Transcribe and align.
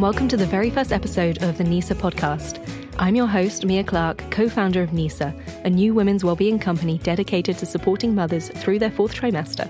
And 0.00 0.04
welcome 0.04 0.28
to 0.28 0.36
the 0.38 0.46
very 0.46 0.70
first 0.70 0.94
episode 0.94 1.42
of 1.42 1.58
the 1.58 1.64
NISA 1.64 1.94
podcast. 1.94 2.66
I'm 2.98 3.14
your 3.14 3.26
host, 3.26 3.66
Mia 3.66 3.84
Clark, 3.84 4.30
co 4.30 4.48
founder 4.48 4.82
of 4.82 4.94
NISA, 4.94 5.34
a 5.66 5.68
new 5.68 5.92
women's 5.92 6.24
wellbeing 6.24 6.58
company 6.58 6.96
dedicated 6.96 7.58
to 7.58 7.66
supporting 7.66 8.14
mothers 8.14 8.48
through 8.48 8.78
their 8.78 8.90
fourth 8.90 9.14
trimester. 9.14 9.68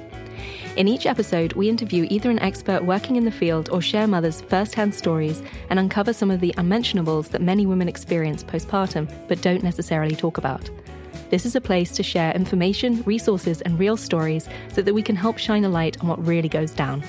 In 0.76 0.86
each 0.86 1.04
episode, 1.04 1.54
we 1.54 1.68
interview 1.68 2.06
either 2.10 2.30
an 2.30 2.38
expert 2.38 2.84
working 2.84 3.16
in 3.16 3.24
the 3.24 3.32
field 3.32 3.70
or 3.70 3.82
share 3.82 4.06
mothers' 4.06 4.40
first 4.42 4.76
hand 4.76 4.94
stories 4.94 5.42
and 5.68 5.80
uncover 5.80 6.12
some 6.12 6.30
of 6.30 6.38
the 6.38 6.54
unmentionables 6.58 7.30
that 7.30 7.42
many 7.42 7.66
women 7.66 7.88
experience 7.88 8.44
postpartum 8.44 9.12
but 9.26 9.42
don't 9.42 9.64
necessarily 9.64 10.14
talk 10.14 10.38
about. 10.38 10.70
This 11.30 11.44
is 11.44 11.56
a 11.56 11.60
place 11.60 11.90
to 11.90 12.04
share 12.04 12.30
information, 12.36 13.02
resources, 13.02 13.62
and 13.62 13.80
real 13.80 13.96
stories 13.96 14.48
so 14.72 14.80
that 14.80 14.94
we 14.94 15.02
can 15.02 15.16
help 15.16 15.38
shine 15.38 15.64
a 15.64 15.68
light 15.68 16.00
on 16.00 16.06
what 16.06 16.24
really 16.24 16.48
goes 16.48 16.70
down. 16.70 17.02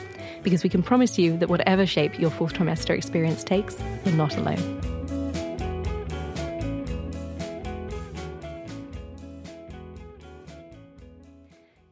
Because 0.43 0.63
we 0.63 0.69
can 0.69 0.83
promise 0.83 1.17
you 1.19 1.37
that 1.37 1.49
whatever 1.49 1.85
shape 1.85 2.19
your 2.19 2.29
fourth 2.29 2.53
trimester 2.53 2.95
experience 2.95 3.43
takes, 3.43 3.77
you're 4.05 4.15
not 4.15 4.37
alone. 4.37 4.81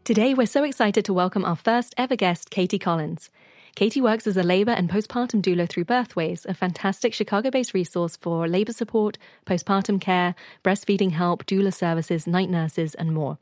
Today, 0.09 0.33
we're 0.33 0.47
so 0.47 0.63
excited 0.63 1.05
to 1.05 1.13
welcome 1.13 1.45
our 1.45 1.55
first 1.55 1.93
ever 1.95 2.15
guest, 2.15 2.49
Katie 2.49 2.79
Collins. 2.79 3.29
Katie 3.75 4.01
works 4.01 4.25
as 4.25 4.37
a 4.37 4.43
labor 4.43 4.71
and 4.71 4.89
postpartum 4.89 5.41
doula 5.41 5.69
through 5.69 5.85
Birthways, 5.85 6.47
a 6.47 6.55
fantastic 6.55 7.13
Chicago 7.13 7.51
based 7.51 7.75
resource 7.75 8.17
for 8.17 8.47
labor 8.47 8.73
support, 8.73 9.19
postpartum 9.45 10.01
care, 10.01 10.33
breastfeeding 10.63 11.11
help, 11.11 11.45
doula 11.45 11.71
services, 11.71 12.25
night 12.25 12.49
nurses, 12.49 12.95
and 12.95 13.13
more. 13.13 13.37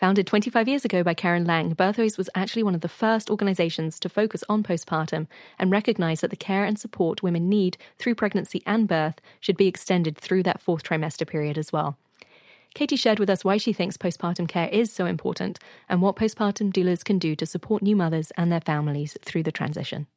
Founded 0.00 0.26
25 0.26 0.66
years 0.66 0.84
ago 0.84 1.04
by 1.04 1.14
Karen 1.14 1.44
Lang, 1.44 1.72
Birthways 1.74 2.18
was 2.18 2.28
actually 2.34 2.64
one 2.64 2.74
of 2.74 2.80
the 2.80 2.88
first 2.88 3.30
organizations 3.30 4.00
to 4.00 4.08
focus 4.08 4.42
on 4.48 4.64
postpartum 4.64 5.28
and 5.56 5.70
recognize 5.70 6.20
that 6.20 6.30
the 6.30 6.36
care 6.36 6.64
and 6.64 6.78
support 6.78 7.22
women 7.22 7.48
need 7.48 7.78
through 7.96 8.16
pregnancy 8.16 8.60
and 8.66 8.88
birth 8.88 9.20
should 9.38 9.56
be 9.56 9.68
extended 9.68 10.18
through 10.18 10.42
that 10.42 10.60
fourth 10.60 10.82
trimester 10.82 11.26
period 11.26 11.56
as 11.56 11.72
well. 11.72 11.96
Katie 12.74 12.96
shared 12.96 13.20
with 13.20 13.30
us 13.30 13.44
why 13.44 13.56
she 13.56 13.72
thinks 13.72 13.96
postpartum 13.96 14.48
care 14.48 14.68
is 14.68 14.92
so 14.92 15.06
important 15.06 15.60
and 15.88 16.02
what 16.02 16.16
postpartum 16.16 16.72
doulas 16.72 17.04
can 17.04 17.20
do 17.20 17.36
to 17.36 17.46
support 17.46 17.80
new 17.80 17.94
mothers 17.94 18.32
and 18.36 18.50
their 18.50 18.60
families 18.60 19.16
through 19.22 19.44
the 19.44 19.52
transition. 19.52 20.08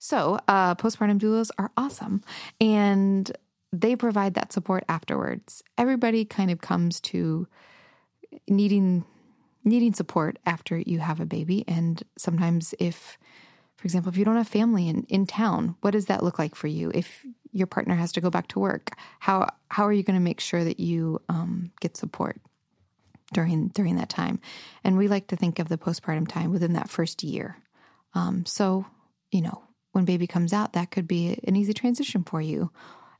So, 0.00 0.40
uh, 0.48 0.74
postpartum 0.74 1.20
doulas 1.20 1.50
are 1.58 1.70
awesome 1.76 2.24
and 2.60 3.30
they 3.72 3.94
provide 3.94 4.34
that 4.34 4.52
support 4.52 4.82
afterwards. 4.88 5.62
Everybody 5.78 6.24
kind 6.24 6.50
of 6.50 6.60
comes 6.60 6.98
to 7.02 7.46
needing 8.48 9.04
needing 9.62 9.92
support 9.92 10.38
after 10.46 10.78
you 10.78 10.98
have 10.98 11.20
a 11.20 11.26
baby 11.26 11.64
and 11.68 12.02
sometimes 12.16 12.74
if 12.78 13.18
for 13.80 13.86
example, 13.86 14.12
if 14.12 14.18
you 14.18 14.26
don't 14.26 14.36
have 14.36 14.46
family 14.46 14.90
in, 14.90 15.04
in 15.04 15.24
town, 15.24 15.74
what 15.80 15.92
does 15.92 16.04
that 16.06 16.22
look 16.22 16.38
like 16.38 16.54
for 16.54 16.66
you? 16.66 16.92
If 16.94 17.24
your 17.50 17.66
partner 17.66 17.94
has 17.94 18.12
to 18.12 18.20
go 18.20 18.28
back 18.28 18.48
to 18.48 18.58
work, 18.58 18.90
how 19.20 19.48
how 19.70 19.86
are 19.86 19.92
you 19.92 20.02
going 20.02 20.18
to 20.18 20.22
make 20.22 20.38
sure 20.38 20.62
that 20.62 20.78
you 20.78 21.22
um, 21.30 21.72
get 21.80 21.96
support 21.96 22.38
during 23.32 23.68
during 23.68 23.96
that 23.96 24.10
time? 24.10 24.38
And 24.84 24.98
we 24.98 25.08
like 25.08 25.28
to 25.28 25.36
think 25.36 25.58
of 25.58 25.70
the 25.70 25.78
postpartum 25.78 26.28
time 26.28 26.52
within 26.52 26.74
that 26.74 26.90
first 26.90 27.22
year. 27.22 27.56
Um, 28.12 28.44
so 28.44 28.84
you 29.32 29.40
know, 29.40 29.62
when 29.92 30.04
baby 30.04 30.26
comes 30.26 30.52
out, 30.52 30.74
that 30.74 30.90
could 30.90 31.08
be 31.08 31.40
an 31.44 31.56
easy 31.56 31.72
transition 31.72 32.22
for 32.22 32.42
you. 32.42 32.70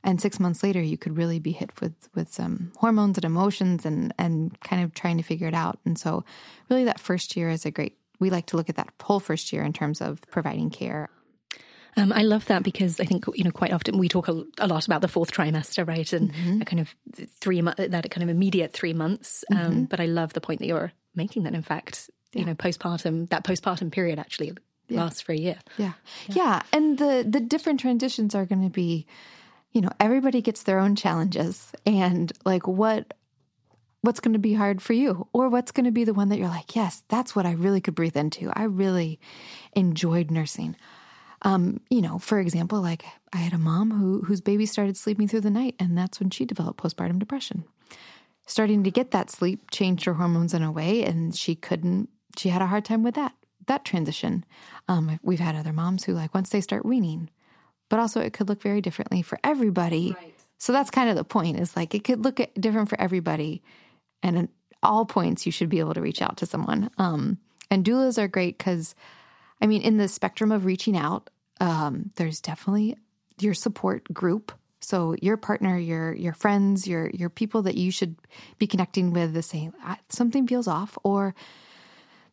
And 0.03 0.19
six 0.19 0.39
months 0.39 0.63
later, 0.63 0.81
you 0.81 0.97
could 0.97 1.17
really 1.17 1.39
be 1.39 1.51
hit 1.51 1.79
with 1.79 1.93
with 2.15 2.31
some 2.31 2.71
hormones 2.77 3.17
and 3.17 3.25
emotions 3.25 3.85
and 3.85 4.13
and 4.17 4.59
kind 4.61 4.83
of 4.83 4.93
trying 4.93 5.17
to 5.17 5.23
figure 5.23 5.47
it 5.47 5.53
out. 5.53 5.79
And 5.85 5.97
so, 5.97 6.23
really, 6.69 6.85
that 6.85 6.99
first 6.99 7.35
year 7.35 7.49
is 7.49 7.65
a 7.65 7.71
great 7.71 7.97
we 8.19 8.29
like 8.29 8.45
to 8.47 8.57
look 8.57 8.69
at 8.69 8.75
that 8.77 8.93
whole 9.01 9.19
first 9.19 9.51
year 9.51 9.63
in 9.63 9.73
terms 9.73 9.99
of 9.99 10.21
providing 10.31 10.69
care. 10.69 11.09
Um, 11.97 12.13
I 12.13 12.21
love 12.21 12.45
that 12.45 12.63
because 12.63 12.99
I 12.99 13.05
think 13.05 13.25
you 13.35 13.43
know 13.43 13.51
quite 13.51 13.73
often 13.73 13.97
we 13.97 14.07
talk 14.07 14.29
a, 14.29 14.43
a 14.59 14.67
lot 14.67 14.85
about 14.85 15.01
the 15.01 15.07
fourth 15.07 15.31
trimester, 15.31 15.85
right, 15.85 16.11
and 16.13 16.31
mm-hmm. 16.31 16.61
a 16.61 16.65
kind 16.65 16.79
of 16.79 16.95
three 17.39 17.59
that 17.59 18.09
kind 18.09 18.23
of 18.23 18.29
immediate 18.29 18.71
three 18.71 18.93
months. 18.93 19.43
Um, 19.51 19.57
mm-hmm. 19.57 19.83
But 19.85 19.99
I 19.99 20.05
love 20.05 20.33
the 20.33 20.41
point 20.41 20.59
that 20.59 20.67
you're 20.67 20.93
making 21.15 21.43
that 21.43 21.53
in 21.53 21.61
fact, 21.61 22.09
yeah. 22.31 22.39
you 22.39 22.45
know, 22.45 22.55
postpartum 22.55 23.29
that 23.29 23.43
postpartum 23.43 23.91
period 23.91 24.19
actually 24.19 24.53
yeah. 24.87 25.03
lasts 25.03 25.21
for 25.21 25.33
a 25.33 25.37
year. 25.37 25.59
Yeah. 25.77 25.93
yeah, 26.27 26.35
yeah, 26.35 26.61
and 26.71 26.97
the 26.97 27.25
the 27.27 27.41
different 27.41 27.81
transitions 27.81 28.35
are 28.35 28.45
going 28.45 28.63
to 28.63 28.69
be, 28.69 29.05
you 29.71 29.81
know, 29.81 29.89
everybody 29.99 30.41
gets 30.41 30.63
their 30.63 30.79
own 30.79 30.95
challenges, 30.95 31.71
and 31.85 32.31
like 32.45 32.67
what 32.67 33.13
what's 34.01 34.19
going 34.19 34.33
to 34.33 34.39
be 34.39 34.53
hard 34.53 34.81
for 34.81 34.93
you 34.93 35.27
or 35.31 35.47
what's 35.47 35.71
going 35.71 35.85
to 35.85 35.91
be 35.91 36.03
the 36.03 36.13
one 36.13 36.29
that 36.29 36.39
you're 36.39 36.47
like, 36.47 36.75
yes, 36.75 37.03
that's 37.07 37.35
what 37.35 37.45
I 37.45 37.51
really 37.51 37.81
could 37.81 37.95
breathe 37.95 38.17
into. 38.17 38.51
I 38.53 38.63
really 38.63 39.19
enjoyed 39.73 40.31
nursing. 40.31 40.75
Um, 41.43 41.81
you 41.89 42.01
know, 42.01 42.19
for 42.19 42.39
example, 42.39 42.81
like 42.81 43.05
I 43.33 43.37
had 43.37 43.53
a 43.53 43.57
mom 43.57 43.91
who 43.91 44.21
whose 44.21 44.41
baby 44.41 44.65
started 44.65 44.97
sleeping 44.97 45.27
through 45.27 45.41
the 45.41 45.49
night 45.49 45.75
and 45.79 45.97
that's 45.97 46.19
when 46.19 46.29
she 46.29 46.45
developed 46.45 46.81
postpartum 46.81 47.19
depression. 47.19 47.63
Starting 48.45 48.83
to 48.83 48.91
get 48.91 49.11
that 49.11 49.29
sleep 49.29 49.71
changed 49.71 50.05
her 50.05 50.15
hormones 50.15 50.53
in 50.53 50.63
a 50.63 50.71
way 50.71 51.03
and 51.03 51.35
she 51.35 51.55
couldn't 51.55 52.09
she 52.37 52.49
had 52.49 52.61
a 52.61 52.67
hard 52.67 52.85
time 52.85 53.03
with 53.03 53.15
that 53.15 53.33
that 53.67 53.85
transition. 53.85 54.43
Um, 54.87 55.19
we've 55.23 55.39
had 55.39 55.55
other 55.55 55.73
moms 55.73 56.03
who 56.03 56.13
like 56.13 56.33
once 56.33 56.49
they 56.49 56.61
start 56.61 56.85
weaning, 56.85 57.29
but 57.91 57.99
also 57.99 58.21
it 58.21 58.31
could 58.31 58.47
look 58.47 58.61
very 58.61 58.79
differently 58.79 59.21
for 59.21 59.37
everybody. 59.43 60.15
Right. 60.17 60.33
So 60.57 60.71
that's 60.71 60.89
kind 60.89 61.09
of 61.09 61.17
the 61.17 61.25
point 61.25 61.59
is 61.59 61.75
like 61.75 61.93
it 61.93 62.05
could 62.05 62.23
look 62.23 62.39
different 62.57 62.87
for 62.87 62.99
everybody. 62.99 63.61
And 64.23 64.37
at 64.37 64.49
all 64.81 65.05
points, 65.05 65.45
you 65.45 65.51
should 65.51 65.67
be 65.67 65.79
able 65.79 65.93
to 65.95 66.01
reach 66.01 66.21
out 66.21 66.37
to 66.37 66.45
someone. 66.45 66.89
Um, 66.97 67.37
and 67.69 67.83
doulas 67.83 68.17
are 68.17 68.29
great 68.29 68.57
because, 68.57 68.95
I 69.61 69.67
mean, 69.67 69.81
in 69.81 69.97
the 69.97 70.07
spectrum 70.07 70.53
of 70.53 70.63
reaching 70.63 70.95
out, 70.95 71.29
um, 71.59 72.11
there's 72.15 72.39
definitely 72.39 72.95
your 73.41 73.53
support 73.53 74.05
group. 74.13 74.53
So 74.79 75.13
your 75.21 75.35
partner, 75.35 75.77
your 75.77 76.13
your 76.13 76.33
friends, 76.33 76.87
your 76.87 77.09
your 77.09 77.29
people 77.29 77.63
that 77.63 77.75
you 77.75 77.91
should 77.91 78.15
be 78.57 78.67
connecting 78.67 79.11
with, 79.11 79.33
to 79.33 79.41
say 79.41 79.69
something 80.07 80.47
feels 80.47 80.67
off, 80.67 80.97
or 81.03 81.35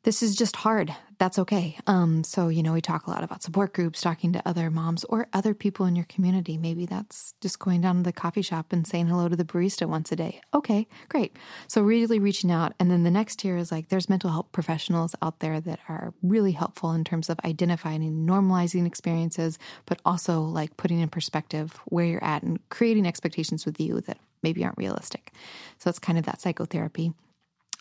this 0.04 0.22
is 0.22 0.36
just 0.36 0.56
hard. 0.56 0.94
That's 1.18 1.38
okay. 1.40 1.76
Um, 1.88 2.22
so, 2.22 2.48
you 2.48 2.62
know, 2.62 2.72
we 2.72 2.80
talk 2.80 3.06
a 3.06 3.10
lot 3.10 3.24
about 3.24 3.42
support 3.42 3.74
groups, 3.74 4.00
talking 4.00 4.32
to 4.32 4.48
other 4.48 4.70
moms 4.70 5.02
or 5.04 5.26
other 5.32 5.52
people 5.52 5.84
in 5.86 5.96
your 5.96 6.04
community. 6.04 6.56
Maybe 6.56 6.86
that's 6.86 7.34
just 7.40 7.58
going 7.58 7.80
down 7.80 7.96
to 7.96 8.02
the 8.04 8.12
coffee 8.12 8.42
shop 8.42 8.72
and 8.72 8.86
saying 8.86 9.08
hello 9.08 9.28
to 9.28 9.34
the 9.34 9.44
barista 9.44 9.88
once 9.88 10.12
a 10.12 10.16
day. 10.16 10.40
Okay, 10.54 10.86
great. 11.08 11.36
So, 11.66 11.82
really 11.82 12.20
reaching 12.20 12.52
out. 12.52 12.74
And 12.78 12.90
then 12.90 13.02
the 13.02 13.10
next 13.10 13.40
tier 13.40 13.56
is 13.56 13.72
like 13.72 13.88
there's 13.88 14.08
mental 14.08 14.30
health 14.30 14.52
professionals 14.52 15.16
out 15.20 15.40
there 15.40 15.60
that 15.60 15.80
are 15.88 16.14
really 16.22 16.52
helpful 16.52 16.92
in 16.92 17.02
terms 17.02 17.28
of 17.28 17.40
identifying 17.44 18.04
and 18.04 18.28
normalizing 18.28 18.86
experiences, 18.86 19.58
but 19.86 20.00
also 20.04 20.40
like 20.40 20.76
putting 20.76 21.00
in 21.00 21.08
perspective 21.08 21.80
where 21.86 22.06
you're 22.06 22.24
at 22.24 22.44
and 22.44 22.66
creating 22.68 23.06
expectations 23.06 23.66
with 23.66 23.80
you 23.80 24.00
that 24.02 24.18
maybe 24.44 24.64
aren't 24.64 24.78
realistic. 24.78 25.32
So, 25.78 25.90
it's 25.90 25.98
kind 25.98 26.18
of 26.18 26.26
that 26.26 26.40
psychotherapy 26.40 27.12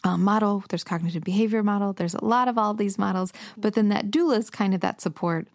um, 0.03 0.24
model, 0.24 0.63
there's 0.69 0.84
cognitive 0.84 1.24
behavior 1.24 1.63
model, 1.63 1.94
there's 1.94 2.13
a 2.13 2.24
lot 2.24 2.47
of 2.47 2.58
all 2.58 2.74
these 2.74 2.97
models, 2.97 3.34
but 3.58 3.74
then 3.74 3.90
that 3.90 4.12
doula 4.12 4.38
is 4.38 4.50
kind 4.50 4.74
of 4.74 4.81
that 4.81 5.02
support 5.02 5.47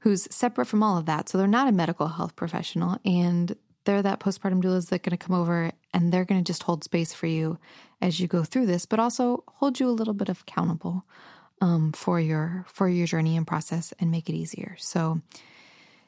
who's 0.00 0.28
separate 0.34 0.66
from 0.66 0.82
all 0.82 0.96
of 0.96 1.06
that. 1.06 1.28
So 1.28 1.38
they're 1.38 1.46
not 1.46 1.68
a 1.68 1.72
medical 1.72 2.08
health 2.08 2.36
professional 2.36 2.98
and 3.04 3.56
they're 3.84 4.02
that 4.02 4.20
postpartum 4.20 4.62
doulas 4.62 4.90
that 4.90 5.02
going 5.02 5.16
to 5.16 5.24
come 5.24 5.34
over 5.34 5.72
and 5.92 6.12
they're 6.12 6.24
going 6.24 6.42
to 6.42 6.46
just 6.46 6.62
hold 6.62 6.84
space 6.84 7.12
for 7.12 7.26
you 7.26 7.58
as 8.00 8.20
you 8.20 8.28
go 8.28 8.44
through 8.44 8.66
this, 8.66 8.86
but 8.86 9.00
also 9.00 9.42
hold 9.46 9.80
you 9.80 9.88
a 9.88 9.90
little 9.90 10.14
bit 10.14 10.28
accountable 10.28 11.04
um, 11.60 11.92
for 11.92 12.20
your 12.20 12.64
for 12.68 12.88
your 12.88 13.06
journey 13.06 13.36
and 13.36 13.46
process 13.46 13.92
and 13.98 14.10
make 14.10 14.28
it 14.28 14.34
easier. 14.34 14.76
So, 14.78 15.20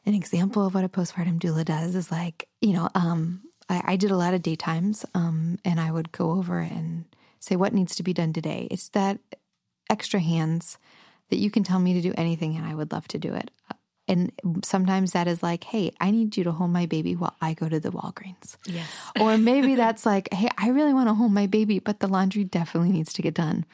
an 0.06 0.14
example 0.14 0.64
of 0.64 0.74
what 0.74 0.84
a 0.84 0.88
postpartum 0.88 1.38
doula 1.38 1.64
does 1.64 1.94
is 1.94 2.10
like 2.10 2.48
you 2.60 2.72
know 2.72 2.88
um, 2.94 3.42
I, 3.68 3.82
I, 3.84 3.96
did 3.96 4.10
a 4.10 4.16
lot 4.16 4.34
of 4.34 4.42
daytimes 4.42 5.04
um, 5.14 5.58
and 5.64 5.80
I 5.80 5.90
would 5.90 6.12
go 6.12 6.32
over 6.32 6.60
and 6.60 7.04
say 7.40 7.56
what 7.56 7.72
needs 7.72 7.96
to 7.96 8.02
be 8.02 8.12
done 8.12 8.32
today. 8.32 8.68
It's 8.70 8.88
that 8.90 9.18
extra 9.90 10.20
hands 10.20 10.78
that 11.30 11.38
you 11.38 11.50
can 11.50 11.64
tell 11.64 11.78
me 11.78 11.94
to 11.94 12.00
do 12.00 12.14
anything 12.16 12.56
and 12.56 12.66
I 12.66 12.74
would 12.74 12.92
love 12.92 13.08
to 13.08 13.18
do 13.18 13.34
it. 13.34 13.50
And 14.06 14.32
sometimes 14.64 15.12
that 15.12 15.28
is 15.28 15.40
like, 15.40 15.62
hey, 15.62 15.92
I 16.00 16.10
need 16.10 16.36
you 16.36 16.42
to 16.44 16.52
hold 16.52 16.70
my 16.70 16.86
baby 16.86 17.14
while 17.14 17.36
I 17.40 17.54
go 17.54 17.68
to 17.68 17.78
the 17.78 17.92
Walgreens. 17.92 18.56
Yes. 18.66 18.88
or 19.20 19.38
maybe 19.38 19.74
that's 19.76 20.04
like, 20.04 20.32
hey, 20.32 20.48
I 20.58 20.70
really 20.70 20.92
want 20.92 21.08
to 21.08 21.14
hold 21.14 21.32
my 21.32 21.46
baby, 21.46 21.78
but 21.78 22.00
the 22.00 22.08
laundry 22.08 22.42
definitely 22.42 22.90
needs 22.90 23.12
to 23.14 23.22
get 23.22 23.34
done. 23.34 23.64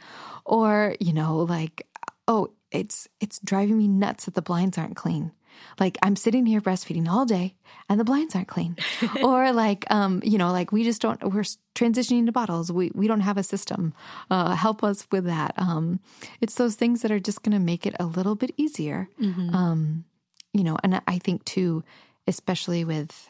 Or, 0.44 0.94
you 1.00 1.14
know, 1.14 1.38
like, 1.38 1.86
oh, 2.28 2.50
it's 2.70 3.08
it's 3.20 3.38
driving 3.38 3.78
me 3.78 3.88
nuts 3.88 4.26
that 4.26 4.34
the 4.34 4.42
blinds 4.42 4.76
aren't 4.76 4.96
clean. 4.96 5.32
Like 5.78 5.98
I'm 6.02 6.16
sitting 6.16 6.46
here 6.46 6.60
breastfeeding 6.60 7.08
all 7.08 7.24
day 7.24 7.54
and 7.88 7.98
the 8.00 8.04
blinds 8.04 8.34
aren't 8.34 8.48
clean. 8.48 8.76
or 9.22 9.52
like, 9.52 9.84
um, 9.90 10.20
you 10.24 10.38
know, 10.38 10.52
like 10.52 10.72
we 10.72 10.84
just 10.84 11.02
don't, 11.02 11.22
we're 11.32 11.44
transitioning 11.74 12.26
to 12.26 12.32
bottles. 12.32 12.72
We, 12.72 12.90
we 12.94 13.06
don't 13.06 13.20
have 13.20 13.36
a 13.36 13.42
system. 13.42 13.94
Uh, 14.30 14.54
help 14.54 14.82
us 14.82 15.06
with 15.10 15.24
that. 15.24 15.54
Um, 15.56 16.00
it's 16.40 16.54
those 16.54 16.74
things 16.74 17.02
that 17.02 17.10
are 17.10 17.20
just 17.20 17.42
going 17.42 17.56
to 17.58 17.64
make 17.64 17.86
it 17.86 17.94
a 18.00 18.06
little 18.06 18.34
bit 18.34 18.52
easier. 18.56 19.08
Mm-hmm. 19.20 19.54
Um, 19.54 20.04
you 20.52 20.64
know, 20.64 20.76
and 20.82 21.02
I 21.06 21.18
think 21.18 21.44
too, 21.44 21.84
especially 22.26 22.84
with, 22.84 23.28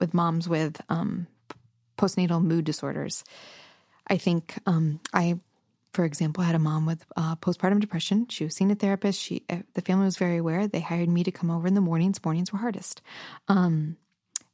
with 0.00 0.14
moms 0.14 0.48
with, 0.48 0.80
um, 0.88 1.26
postnatal 1.98 2.42
mood 2.42 2.64
disorders, 2.64 3.24
I 4.06 4.16
think, 4.16 4.58
um, 4.66 5.00
I 5.12 5.38
for 5.92 6.04
example, 6.04 6.42
I 6.42 6.46
had 6.46 6.54
a 6.54 6.60
mom 6.60 6.86
with 6.86 7.04
uh, 7.16 7.36
postpartum 7.36 7.80
depression. 7.80 8.26
She 8.28 8.44
was 8.44 8.54
seeing 8.54 8.70
a 8.70 8.74
therapist. 8.74 9.20
She, 9.20 9.44
uh, 9.50 9.58
the 9.74 9.82
family 9.82 10.06
was 10.06 10.16
very 10.16 10.38
aware. 10.38 10.66
They 10.66 10.80
hired 10.80 11.08
me 11.08 11.22
to 11.24 11.30
come 11.30 11.50
over 11.50 11.66
in 11.66 11.74
the 11.74 11.80
mornings. 11.80 12.24
Mornings 12.24 12.52
were 12.52 12.58
hardest. 12.58 13.02
Um, 13.48 13.96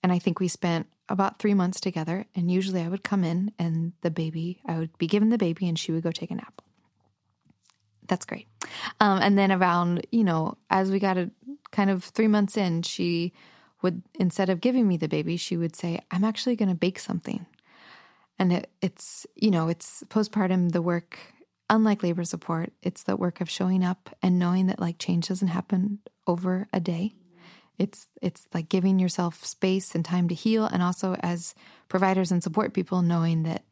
and 0.03 0.13
I 0.13 0.19
think 0.19 0.41
we 0.41 0.49
spent 0.49 0.89
about 1.09 1.39
three 1.39 1.55
months 1.55 1.81
together. 1.81 2.27
And 2.35 2.51
usually 2.51 2.83
I 2.83 2.89
would 2.89 3.05
come 3.05 3.23
in 3.25 3.53
and 3.59 3.93
the 4.03 4.11
baby, 4.11 4.61
I 4.67 4.79
would 4.79 4.97
be 4.99 5.07
given 5.07 5.29
the 5.29 5.39
baby 5.39 5.69
and 5.69 5.79
she 5.79 5.93
would 5.93 6.03
go 6.03 6.11
take 6.11 6.31
a 6.31 6.35
nap. 6.35 6.61
That's 8.09 8.27
great. 8.27 8.49
Um, 9.01 9.21
and 9.21 9.39
then 9.39 9.53
around, 9.53 10.07
you 10.11 10.25
know, 10.25 10.57
as 10.71 10.91
we 10.91 10.99
got 10.99 11.19
a 11.19 11.31
kind 11.71 11.91
of 11.91 12.03
three 12.03 12.29
months 12.29 12.57
in, 12.57 12.83
she 12.83 13.33
would, 13.83 14.03
instead 14.15 14.49
of 14.49 14.61
giving 14.61 14.89
me 14.89 14.97
the 14.97 15.09
baby, 15.09 15.37
she 15.37 15.57
would 15.57 15.77
say, 15.77 16.01
I'm 16.11 16.25
actually 16.25 16.57
going 16.57 16.71
to 16.71 16.75
bake 16.75 16.99
something. 16.99 17.47
And 18.39 18.53
it, 18.53 18.71
it's, 18.81 19.27
you 19.35 19.51
know, 19.51 19.69
it's 19.69 20.05
postpartum, 20.09 20.73
the 20.73 20.83
work, 20.83 21.19
unlike 21.69 22.03
labor 22.03 22.25
support, 22.25 22.73
it's 22.83 23.03
the 23.03 23.17
work 23.17 23.41
of 23.41 23.51
showing 23.51 23.85
up 23.85 24.15
and 24.23 24.39
knowing 24.39 24.67
that 24.67 24.81
like 24.81 24.99
change 24.99 25.29
doesn't 25.29 25.49
happen 25.49 25.99
over 26.27 26.69
a 26.73 26.81
day. 26.81 27.15
It's 27.79 28.09
it's 28.21 28.47
like 28.53 28.69
giving 28.69 28.99
yourself 28.99 29.45
space 29.45 29.95
and 29.95 30.05
time 30.05 30.29
to 30.29 30.35
heal 30.35 30.65
and 30.65 30.83
also 30.83 31.15
as 31.21 31.55
providers 31.89 32.33
and 32.33 32.43
support 32.43 32.75
people 32.75 33.03
knowing 33.03 33.45
that 33.45 33.65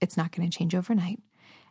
it's 0.00 0.16
not 0.16 0.32
going 0.32 0.48
to 0.48 0.58
change 0.58 0.74
overnight 0.74 1.20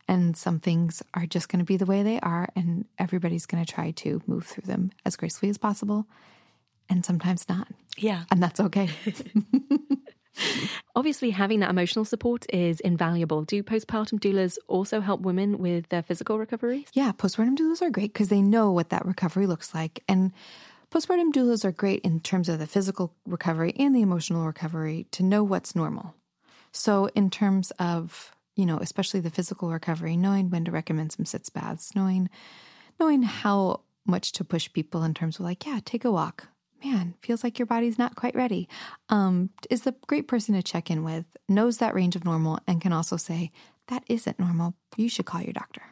and 0.08 0.36
some 0.36 0.60
things 0.60 1.02
are 1.14 1.26
just 1.26 1.48
going 1.48 1.58
to 1.58 1.64
be 1.64 1.76
the 1.76 1.86
way 1.86 2.02
they 2.02 2.20
are 2.20 2.48
and 2.54 2.86
everybody's 2.98 3.46
going 3.46 3.64
to 3.64 3.70
try 3.70 3.90
to 3.90 4.22
move 4.26 4.46
through 4.46 4.66
them 4.66 4.90
as 5.04 5.16
gracefully 5.16 5.50
as 5.50 5.58
possible 5.58 6.06
and 6.88 7.04
sometimes 7.04 7.48
not. 7.48 7.68
Yeah. 7.96 8.24
And 8.30 8.42
that's 8.42 8.60
okay. 8.60 8.88
Obviously, 10.96 11.28
having 11.28 11.60
that 11.60 11.68
emotional 11.68 12.06
support 12.06 12.46
is 12.48 12.80
invaluable. 12.80 13.44
Do 13.44 13.62
postpartum 13.62 14.18
doulas 14.18 14.56
also 14.66 15.02
help 15.02 15.20
women 15.20 15.58
with 15.58 15.90
their 15.90 16.02
physical 16.02 16.38
recovery? 16.38 16.86
Yeah, 16.94 17.12
postpartum 17.12 17.54
doulas 17.54 17.82
are 17.82 17.90
great 17.90 18.14
because 18.14 18.30
they 18.30 18.40
know 18.40 18.72
what 18.72 18.88
that 18.88 19.04
recovery 19.04 19.46
looks 19.46 19.74
like. 19.74 20.02
And 20.08 20.32
postpartum 20.90 21.32
doulas 21.32 21.66
are 21.66 21.70
great 21.70 22.00
in 22.00 22.20
terms 22.20 22.48
of 22.48 22.58
the 22.58 22.66
physical 22.66 23.14
recovery 23.26 23.74
and 23.78 23.94
the 23.94 24.00
emotional 24.00 24.46
recovery 24.46 25.06
to 25.10 25.22
know 25.22 25.44
what's 25.44 25.76
normal. 25.76 26.14
So, 26.72 27.10
in 27.14 27.28
terms 27.28 27.72
of, 27.72 28.34
you 28.54 28.64
know, 28.64 28.78
especially 28.78 29.20
the 29.20 29.28
physical 29.28 29.70
recovery, 29.70 30.16
knowing 30.16 30.48
when 30.48 30.64
to 30.64 30.70
recommend 30.70 31.12
some 31.12 31.26
sitz 31.26 31.50
baths, 31.50 31.94
knowing 31.94 32.30
knowing 32.98 33.22
how 33.22 33.80
much 34.06 34.32
to 34.32 34.44
push 34.44 34.72
people 34.72 35.02
in 35.02 35.12
terms 35.12 35.38
of 35.38 35.44
like, 35.44 35.66
yeah, 35.66 35.80
take 35.84 36.06
a 36.06 36.10
walk, 36.10 36.48
man, 36.84 37.14
feels 37.22 37.42
like 37.42 37.58
your 37.58 37.66
body's 37.66 37.98
not 37.98 38.16
quite 38.16 38.34
ready, 38.34 38.68
um, 39.08 39.50
is 39.70 39.86
a 39.86 39.94
great 40.06 40.28
person 40.28 40.54
to 40.54 40.62
check 40.62 40.90
in 40.90 41.04
with, 41.04 41.24
knows 41.48 41.78
that 41.78 41.94
range 41.94 42.16
of 42.16 42.24
normal, 42.24 42.58
and 42.66 42.80
can 42.80 42.92
also 42.92 43.16
say, 43.16 43.50
that 43.88 44.04
isn't 44.08 44.38
normal. 44.38 44.74
You 44.96 45.08
should 45.08 45.26
call 45.26 45.42
your 45.42 45.52
doctor. 45.52 45.82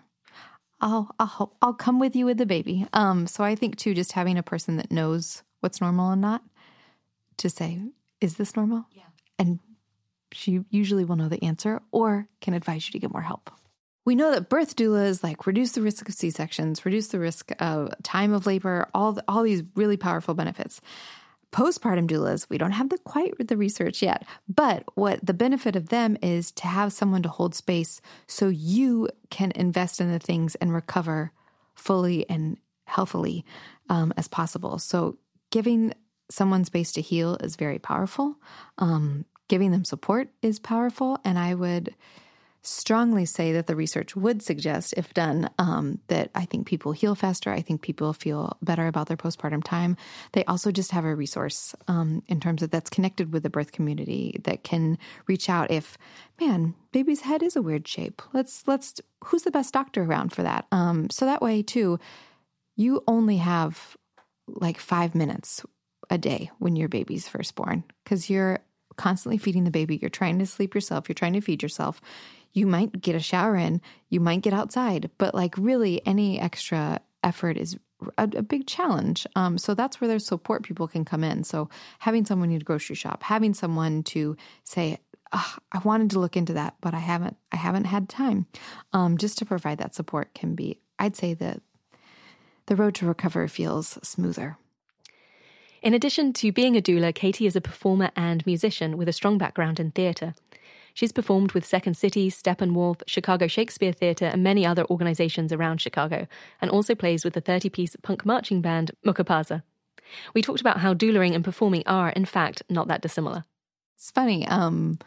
I'll, 0.80 1.14
I'll, 1.18 1.56
I'll 1.62 1.74
come 1.74 1.98
with 1.98 2.14
you 2.16 2.26
with 2.26 2.38
the 2.38 2.46
baby. 2.46 2.86
Um, 2.92 3.26
so 3.26 3.44
I 3.44 3.54
think 3.54 3.76
too, 3.76 3.94
just 3.94 4.12
having 4.12 4.36
a 4.36 4.42
person 4.42 4.76
that 4.76 4.90
knows 4.90 5.42
what's 5.60 5.80
normal 5.80 6.10
and 6.10 6.20
not 6.20 6.42
to 7.38 7.48
say, 7.48 7.78
is 8.20 8.36
this 8.36 8.56
normal? 8.56 8.86
Yeah. 8.92 9.04
And 9.38 9.60
she 10.32 10.64
usually 10.70 11.04
will 11.04 11.16
know 11.16 11.28
the 11.28 11.42
answer 11.42 11.80
or 11.90 12.28
can 12.40 12.54
advise 12.54 12.86
you 12.86 12.92
to 12.92 12.98
get 12.98 13.12
more 13.12 13.22
help. 13.22 13.50
We 14.04 14.14
know 14.14 14.32
that 14.32 14.48
birth 14.48 14.76
doulas 14.76 15.22
like 15.22 15.46
reduce 15.46 15.72
the 15.72 15.82
risk 15.82 16.08
of 16.08 16.14
C-sections, 16.14 16.84
reduce 16.84 17.08
the 17.08 17.18
risk 17.18 17.52
of 17.60 17.94
time 18.02 18.32
of 18.32 18.46
labor, 18.46 18.88
all 18.94 19.18
all 19.28 19.42
these 19.42 19.62
really 19.74 19.96
powerful 19.96 20.34
benefits. 20.34 20.80
Postpartum 21.52 22.08
doulas, 22.08 22.48
we 22.50 22.58
don't 22.58 22.72
have 22.72 22.88
the 22.88 22.98
quite 22.98 23.34
the 23.46 23.56
research 23.56 24.02
yet, 24.02 24.26
but 24.48 24.82
what 24.94 25.24
the 25.24 25.32
benefit 25.32 25.76
of 25.76 25.88
them 25.88 26.16
is 26.20 26.50
to 26.52 26.66
have 26.66 26.92
someone 26.92 27.22
to 27.22 27.28
hold 27.28 27.54
space 27.54 28.00
so 28.26 28.48
you 28.48 29.08
can 29.30 29.52
invest 29.54 30.00
in 30.00 30.10
the 30.10 30.18
things 30.18 30.56
and 30.56 30.74
recover 30.74 31.30
fully 31.74 32.28
and 32.28 32.58
healthily 32.86 33.44
um, 33.88 34.12
as 34.16 34.28
possible. 34.28 34.78
So 34.78 35.16
giving 35.50 35.94
someone 36.28 36.64
space 36.64 36.92
to 36.92 37.00
heal 37.00 37.36
is 37.36 37.56
very 37.56 37.78
powerful. 37.78 38.36
Um, 38.78 39.24
giving 39.48 39.70
them 39.70 39.84
support 39.84 40.28
is 40.42 40.58
powerful, 40.58 41.18
and 41.24 41.38
I 41.38 41.54
would 41.54 41.94
strongly 42.66 43.24
say 43.26 43.52
that 43.52 43.66
the 43.66 43.76
research 43.76 44.16
would 44.16 44.42
suggest, 44.42 44.94
if 44.96 45.12
done, 45.14 45.50
um, 45.58 46.00
that 46.08 46.30
I 46.34 46.46
think 46.46 46.66
people 46.66 46.92
heal 46.92 47.14
faster. 47.14 47.52
I 47.52 47.60
think 47.60 47.82
people 47.82 48.12
feel 48.12 48.56
better 48.62 48.86
about 48.86 49.06
their 49.06 49.16
postpartum 49.16 49.62
time. 49.62 49.96
They 50.32 50.44
also 50.46 50.72
just 50.72 50.90
have 50.92 51.04
a 51.04 51.14
resource 51.14 51.74
um, 51.88 52.22
in 52.26 52.40
terms 52.40 52.62
of 52.62 52.70
that's 52.70 52.90
connected 52.90 53.32
with 53.32 53.42
the 53.42 53.50
birth 53.50 53.72
community 53.72 54.40
that 54.44 54.64
can 54.64 54.98
reach 55.26 55.48
out 55.48 55.70
if, 55.70 55.98
man, 56.40 56.74
baby's 56.92 57.20
head 57.20 57.42
is 57.42 57.54
a 57.54 57.62
weird 57.62 57.86
shape. 57.86 58.22
Let's 58.32 58.66
let's 58.66 59.00
who's 59.24 59.42
the 59.42 59.50
best 59.50 59.74
doctor 59.74 60.02
around 60.02 60.32
for 60.32 60.42
that? 60.42 60.66
Um, 60.72 61.10
so 61.10 61.26
that 61.26 61.42
way 61.42 61.62
too, 61.62 61.98
you 62.76 63.02
only 63.06 63.36
have 63.36 63.96
like 64.48 64.78
five 64.78 65.14
minutes 65.14 65.64
a 66.10 66.18
day 66.18 66.50
when 66.58 66.76
your 66.76 66.88
baby's 66.88 67.28
first 67.28 67.54
born 67.54 67.84
because 68.02 68.28
you're 68.28 68.60
constantly 68.96 69.38
feeding 69.38 69.64
the 69.64 69.70
baby. 69.70 69.96
You're 69.96 70.10
trying 70.10 70.38
to 70.38 70.46
sleep 70.46 70.74
yourself. 70.74 71.08
You're 71.08 71.14
trying 71.14 71.32
to 71.34 71.40
feed 71.40 71.62
yourself 71.62 72.00
you 72.54 72.66
might 72.66 73.00
get 73.00 73.14
a 73.14 73.20
shower 73.20 73.56
in, 73.56 73.82
you 74.08 74.20
might 74.20 74.40
get 74.40 74.54
outside, 74.54 75.10
but 75.18 75.34
like 75.34 75.54
really 75.58 76.00
any 76.06 76.40
extra 76.40 77.00
effort 77.22 77.56
is 77.56 77.76
a, 78.16 78.22
a 78.22 78.42
big 78.42 78.66
challenge. 78.66 79.26
Um, 79.36 79.58
so 79.58 79.74
that's 79.74 80.00
where 80.00 80.08
there's 80.08 80.26
support 80.26 80.62
people 80.62 80.88
can 80.88 81.04
come 81.04 81.24
in. 81.24 81.44
So 81.44 81.68
having 81.98 82.24
someone 82.24 82.56
to 82.56 82.64
grocery 82.64 82.96
shop, 82.96 83.24
having 83.24 83.54
someone 83.54 84.04
to 84.04 84.36
say, 84.62 84.98
oh, 85.32 85.56
I 85.72 85.78
wanted 85.78 86.10
to 86.10 86.20
look 86.20 86.36
into 86.36 86.52
that, 86.54 86.76
but 86.80 86.94
I 86.94 87.00
haven't, 87.00 87.36
I 87.50 87.56
haven't 87.56 87.84
had 87.84 88.08
time. 88.08 88.46
Um, 88.92 89.18
just 89.18 89.36
to 89.38 89.44
provide 89.44 89.78
that 89.78 89.94
support 89.94 90.32
can 90.34 90.54
be, 90.54 90.78
I'd 90.98 91.16
say 91.16 91.34
that 91.34 91.60
the 92.66 92.76
road 92.76 92.94
to 92.96 93.06
recovery 93.06 93.48
feels 93.48 93.98
smoother. 94.02 94.56
In 95.82 95.92
addition 95.92 96.32
to 96.34 96.50
being 96.50 96.76
a 96.76 96.80
doula, 96.80 97.14
Katie 97.14 97.46
is 97.46 97.56
a 97.56 97.60
performer 97.60 98.10
and 98.16 98.46
musician 98.46 98.96
with 98.96 99.08
a 99.08 99.12
strong 99.12 99.36
background 99.36 99.78
in 99.78 99.90
theatre. 99.90 100.34
She's 100.94 101.12
performed 101.12 101.52
with 101.52 101.66
Second 101.66 101.96
City, 101.96 102.30
Steppenwolf, 102.30 103.02
Chicago 103.06 103.48
Shakespeare 103.48 103.92
Theatre, 103.92 104.26
and 104.26 104.42
many 104.42 104.64
other 104.64 104.84
organizations 104.86 105.52
around 105.52 105.80
Chicago, 105.80 106.26
and 106.62 106.70
also 106.70 106.94
plays 106.94 107.24
with 107.24 107.34
the 107.34 107.40
30 107.40 107.68
piece 107.68 107.96
punk 108.02 108.24
marching 108.24 108.60
band 108.60 108.92
Mucca 109.04 109.24
Pazza. 109.24 109.62
We 110.34 110.42
talked 110.42 110.60
about 110.60 110.78
how 110.78 110.94
doulaing 110.94 111.34
and 111.34 111.44
performing 111.44 111.82
are, 111.86 112.10
in 112.10 112.24
fact, 112.24 112.62
not 112.70 112.88
that 112.88 113.02
dissimilar. 113.02 113.44
It's 113.96 114.10
funny. 114.12 114.46
Um, 114.46 114.98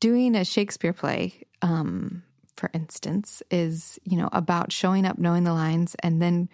doing 0.00 0.34
a 0.34 0.44
Shakespeare 0.44 0.94
play, 0.94 1.42
um, 1.60 2.22
for 2.56 2.70
instance, 2.72 3.42
is 3.50 3.98
you 4.04 4.16
know 4.16 4.30
about 4.32 4.72
showing 4.72 5.04
up, 5.04 5.18
knowing 5.18 5.44
the 5.44 5.52
lines, 5.52 5.94
and 6.02 6.22
then 6.22 6.48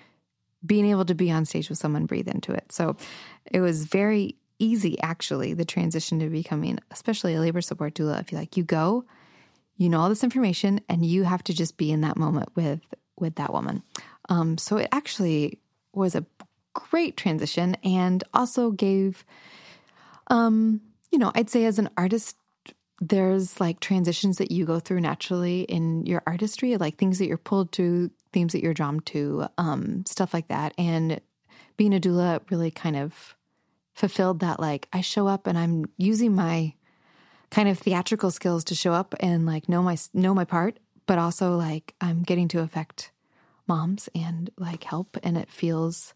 being 0.67 0.87
able 0.87 1.05
to 1.05 1.15
be 1.15 1.31
on 1.31 1.45
stage 1.45 1.69
with 1.69 1.79
someone, 1.79 2.07
breathe 2.07 2.29
into 2.29 2.53
it. 2.53 2.73
So 2.73 2.97
it 3.51 3.61
was 3.61 3.85
very 3.85 4.37
easy 4.59 5.01
actually 5.01 5.55
the 5.55 5.65
transition 5.65 6.19
to 6.21 6.29
becoming 6.29 6.79
especially 6.91 7.35
a 7.35 7.41
labor 7.41 7.61
support 7.61 7.95
doula. 7.95 8.21
If 8.21 8.33
you 8.33 8.39
like 8.39 8.57
you 8.57 8.65
go 8.65 9.05
you 9.77 9.89
know 9.89 10.01
all 10.01 10.09
this 10.09 10.25
information 10.25 10.81
and 10.89 11.05
you 11.05 11.25
have 11.25 11.43
to 11.45 11.53
just 11.53 11.77
be 11.77 11.91
in 11.91 12.03
that 12.03 12.17
moment 12.17 12.49
with 12.55 12.81
with 13.19 13.37
that 13.37 13.53
woman. 13.53 13.83
Um, 14.29 14.59
so 14.59 14.77
it 14.77 14.89
actually 14.93 15.61
was 15.93 16.15
a 16.15 16.25
great 16.73 17.17
transition 17.17 17.77
and 17.85 18.25
also 18.33 18.73
gave 18.73 19.25
um 20.29 20.81
you 21.13 21.19
know 21.19 21.31
i'd 21.37 21.49
say 21.49 21.67
as 21.67 21.79
an 21.79 21.89
artist 21.97 22.37
there's 23.01 23.61
like 23.61 23.79
transitions 23.79 24.39
that 24.39 24.51
you 24.51 24.65
go 24.65 24.81
through 24.81 25.01
naturally 25.01 25.61
in 25.63 26.05
your 26.05 26.21
artistry 26.27 26.77
like 26.77 26.97
things 26.97 27.19
that 27.19 27.29
you're 27.29 27.37
pulled 27.37 27.71
to 27.71 28.11
themes 28.35 28.53
that 28.53 28.63
you're 28.63 28.75
drawn 28.75 29.01
to 29.01 29.47
um 29.57 30.05
stuff 30.07 30.35
like 30.35 30.49
that. 30.49 30.75
And 30.77 31.21
being 31.79 31.95
a 31.95 32.01
doula 32.01 32.43
really 32.51 32.71
kind 32.71 32.97
of 32.97 33.35
fulfilled 33.95 34.41
that 34.41 34.61
like 34.61 34.89
I 34.93 35.01
show 35.01 35.27
up 35.27 35.47
and 35.47 35.57
I'm 35.57 35.87
using 35.97 36.35
my 36.35 36.75
kind 37.51 37.69
of 37.69 37.79
theatrical 37.79 38.31
skills 38.31 38.65
to 38.65 38.75
show 38.75 38.93
up 38.93 39.15
and 39.21 39.47
like 39.47 39.69
know 39.69 39.83
my 39.83 39.97
know 40.13 40.35
my 40.35 40.45
part, 40.45 40.79
but 41.07 41.19
also 41.19 41.57
like 41.57 41.95
I'm 42.01 42.23
getting 42.23 42.49
to 42.49 42.61
affect 42.61 43.13
moms 43.67 44.09
and 44.15 44.51
like 44.59 44.85
help 44.85 45.17
and 45.23 45.39
it 45.39 45.51
feels 45.51 46.15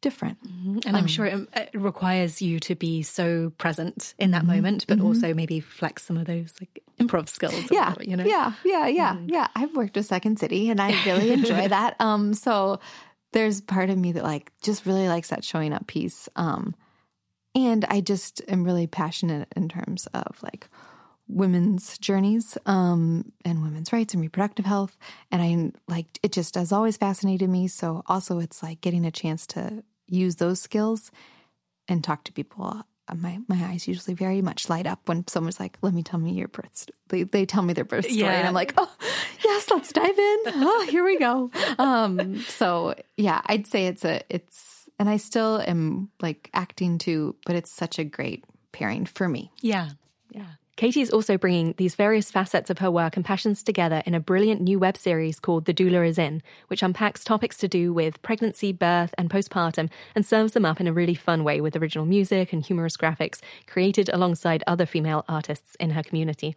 different. 0.00 0.42
Mm-hmm. 0.42 0.80
And 0.86 0.96
I'm 0.96 1.04
um, 1.04 1.06
sure 1.06 1.26
it, 1.26 1.48
it, 1.54 1.70
requires 1.74 2.42
you 2.42 2.58
to 2.60 2.74
be 2.74 3.02
so 3.02 3.52
present 3.56 4.14
in 4.18 4.32
that 4.32 4.42
mm-hmm, 4.42 4.56
moment, 4.56 4.86
but 4.88 4.98
mm-hmm. 4.98 5.06
also 5.06 5.32
maybe 5.32 5.60
flex 5.60 6.02
some 6.02 6.16
of 6.18 6.26
those 6.26 6.52
like 6.60 6.82
improv 7.00 7.28
skills. 7.28 7.70
Yeah, 7.70 7.90
whatever, 7.90 8.10
you 8.10 8.16
know. 8.16 8.24
Yeah, 8.24 8.52
yeah, 8.64 8.86
yeah, 8.88 9.14
mm. 9.14 9.30
yeah. 9.30 9.46
I've 9.54 9.74
worked 9.74 9.96
with 9.96 10.06
Second 10.06 10.38
City, 10.38 10.68
and 10.68 10.80
I 10.80 11.02
really 11.06 11.32
enjoy 11.32 11.68
that. 11.68 11.96
Um, 12.00 12.34
so 12.34 12.80
there's 13.30 13.60
part 13.60 13.88
of 13.88 13.96
me 13.96 14.12
that 14.12 14.24
like 14.24 14.52
just 14.60 14.84
really 14.84 15.08
likes 15.08 15.28
that 15.28 15.44
showing 15.44 15.72
up 15.72 15.86
piece. 15.86 16.28
Um, 16.36 16.74
and 17.54 17.84
I 17.86 18.00
just 18.00 18.40
am 18.48 18.64
really 18.64 18.86
passionate 18.86 19.48
in 19.56 19.68
terms 19.68 20.06
of 20.14 20.42
like 20.42 20.68
women's 21.28 21.98
journeys 21.98 22.58
um, 22.66 23.32
and 23.44 23.62
women's 23.62 23.92
rights 23.92 24.12
and 24.14 24.22
reproductive 24.22 24.64
health. 24.66 24.96
And 25.30 25.40
I 25.42 25.72
like 25.92 26.06
it 26.22 26.32
just 26.32 26.54
has 26.56 26.72
always 26.72 26.96
fascinated 26.96 27.48
me. 27.48 27.68
So 27.68 28.02
also 28.06 28.38
it's 28.38 28.62
like 28.62 28.80
getting 28.80 29.04
a 29.04 29.10
chance 29.10 29.46
to 29.48 29.82
use 30.08 30.36
those 30.36 30.60
skills 30.60 31.10
and 31.88 32.02
talk 32.04 32.24
to 32.24 32.32
people 32.32 32.84
uh, 33.08 33.14
my 33.16 33.38
my 33.48 33.56
eyes 33.64 33.88
usually 33.88 34.14
very 34.14 34.40
much 34.42 34.68
light 34.68 34.86
up 34.86 35.08
when 35.08 35.26
someone's 35.26 35.58
like, 35.58 35.76
"Let 35.82 35.92
me 35.92 36.04
tell 36.04 36.20
me 36.20 36.32
your 36.34 36.46
birth." 36.46 36.70
St-. 36.72 36.90
They 37.08 37.22
they 37.24 37.44
tell 37.44 37.62
me 37.64 37.72
their 37.72 37.84
birth 37.84 38.04
story, 38.04 38.18
Yeah. 38.20 38.30
and 38.38 38.46
I'm 38.46 38.54
like, 38.54 38.74
"Oh, 38.76 38.88
yes, 39.44 39.68
let's 39.72 39.92
dive 39.92 40.16
in. 40.16 40.38
Oh, 40.46 40.86
here 40.88 41.02
we 41.04 41.18
go." 41.18 41.50
Um, 41.80 42.38
so 42.42 42.94
yeah, 43.16 43.40
I'd 43.46 43.66
say 43.66 43.86
it's 43.86 44.04
a 44.04 44.22
it's, 44.30 44.71
and 44.98 45.08
I 45.08 45.16
still 45.16 45.62
am 45.66 46.10
like 46.20 46.50
acting 46.54 46.98
too, 46.98 47.36
but 47.46 47.56
it's 47.56 47.70
such 47.70 47.98
a 47.98 48.04
great 48.04 48.44
pairing 48.72 49.06
for 49.06 49.28
me. 49.28 49.50
Yeah. 49.60 49.90
Yeah. 50.30 50.46
Katie 50.76 51.02
is 51.02 51.10
also 51.10 51.36
bringing 51.36 51.74
these 51.76 51.94
various 51.94 52.30
facets 52.30 52.70
of 52.70 52.78
her 52.78 52.90
work 52.90 53.14
and 53.14 53.24
passions 53.24 53.62
together 53.62 54.02
in 54.06 54.14
a 54.14 54.20
brilliant 54.20 54.62
new 54.62 54.78
web 54.78 54.96
series 54.96 55.38
called 55.38 55.66
The 55.66 55.74
Doula 55.74 56.08
Is 56.08 56.18
In, 56.18 56.42
which 56.68 56.82
unpacks 56.82 57.22
topics 57.22 57.58
to 57.58 57.68
do 57.68 57.92
with 57.92 58.22
pregnancy, 58.22 58.72
birth, 58.72 59.14
and 59.18 59.28
postpartum 59.28 59.90
and 60.14 60.24
serves 60.24 60.54
them 60.54 60.64
up 60.64 60.80
in 60.80 60.86
a 60.86 60.92
really 60.92 61.14
fun 61.14 61.44
way 61.44 61.60
with 61.60 61.76
original 61.76 62.06
music 62.06 62.54
and 62.54 62.64
humorous 62.64 62.96
graphics 62.96 63.40
created 63.66 64.08
alongside 64.08 64.64
other 64.66 64.86
female 64.86 65.26
artists 65.28 65.74
in 65.76 65.90
her 65.90 66.02
community. 66.02 66.56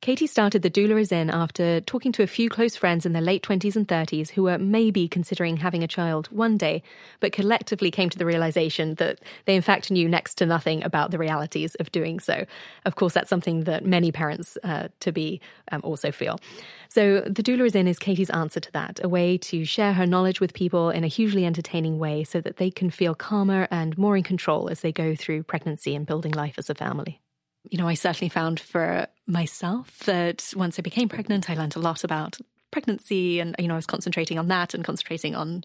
Katie 0.00 0.26
started 0.26 0.62
The 0.62 0.70
Doula 0.70 0.98
Is 0.98 1.12
In 1.12 1.28
after 1.28 1.82
talking 1.82 2.10
to 2.12 2.22
a 2.22 2.26
few 2.26 2.48
close 2.48 2.74
friends 2.74 3.04
in 3.04 3.12
their 3.12 3.20
late 3.20 3.42
20s 3.42 3.76
and 3.76 3.86
30s 3.86 4.30
who 4.30 4.44
were 4.44 4.56
maybe 4.56 5.06
considering 5.06 5.58
having 5.58 5.82
a 5.82 5.88
child 5.88 6.26
one 6.28 6.56
day, 6.56 6.82
but 7.20 7.32
collectively 7.32 7.90
came 7.90 8.08
to 8.08 8.16
the 8.16 8.24
realization 8.24 8.94
that 8.94 9.20
they 9.44 9.54
in 9.54 9.60
fact 9.60 9.90
knew 9.90 10.08
next 10.08 10.36
to 10.36 10.46
nothing 10.46 10.82
about 10.84 11.10
the 11.10 11.18
realities 11.18 11.74
of 11.74 11.92
doing 11.92 12.18
so. 12.18 12.46
Of 12.86 12.94
course, 12.94 13.12
that's 13.12 13.28
something 13.28 13.64
that 13.64 13.84
many 13.84 14.10
parents 14.10 14.56
uh, 14.64 14.88
to 15.00 15.12
be 15.12 15.38
um, 15.70 15.82
also 15.84 16.10
feel. 16.10 16.40
So, 16.88 17.20
The 17.20 17.42
Doula 17.42 17.66
Is 17.66 17.74
In 17.74 17.86
is 17.86 17.98
Katie's 17.98 18.30
answer 18.30 18.60
to 18.60 18.72
that, 18.72 19.00
a 19.04 19.08
way 19.08 19.36
to 19.36 19.66
share 19.66 19.92
her 19.92 20.06
knowledge 20.06 20.40
with 20.40 20.54
people 20.54 20.88
in 20.88 21.04
a 21.04 21.08
hugely 21.08 21.44
entertaining 21.44 21.98
way 21.98 22.24
so 22.24 22.40
that 22.40 22.56
they 22.56 22.70
can 22.70 22.88
feel 22.88 23.14
calmer 23.14 23.68
and 23.70 23.98
more 23.98 24.16
in 24.16 24.22
control 24.22 24.70
as 24.70 24.80
they 24.80 24.92
go 24.92 25.14
through 25.14 25.42
pregnancy 25.42 25.94
and 25.94 26.06
building 26.06 26.32
life 26.32 26.54
as 26.56 26.70
a 26.70 26.74
family 26.74 27.20
you 27.68 27.78
know, 27.78 27.88
I 27.88 27.94
certainly 27.94 28.28
found 28.30 28.58
for 28.60 29.06
myself 29.26 29.98
that 30.06 30.52
once 30.56 30.78
I 30.78 30.82
became 30.82 31.08
pregnant, 31.08 31.50
I 31.50 31.54
learned 31.54 31.76
a 31.76 31.80
lot 31.80 32.04
about 32.04 32.38
pregnancy, 32.70 33.40
and 33.40 33.54
you 33.58 33.68
know, 33.68 33.74
I 33.74 33.76
was 33.76 33.86
concentrating 33.86 34.38
on 34.38 34.48
that 34.48 34.74
and 34.74 34.84
concentrating 34.84 35.34
on 35.34 35.64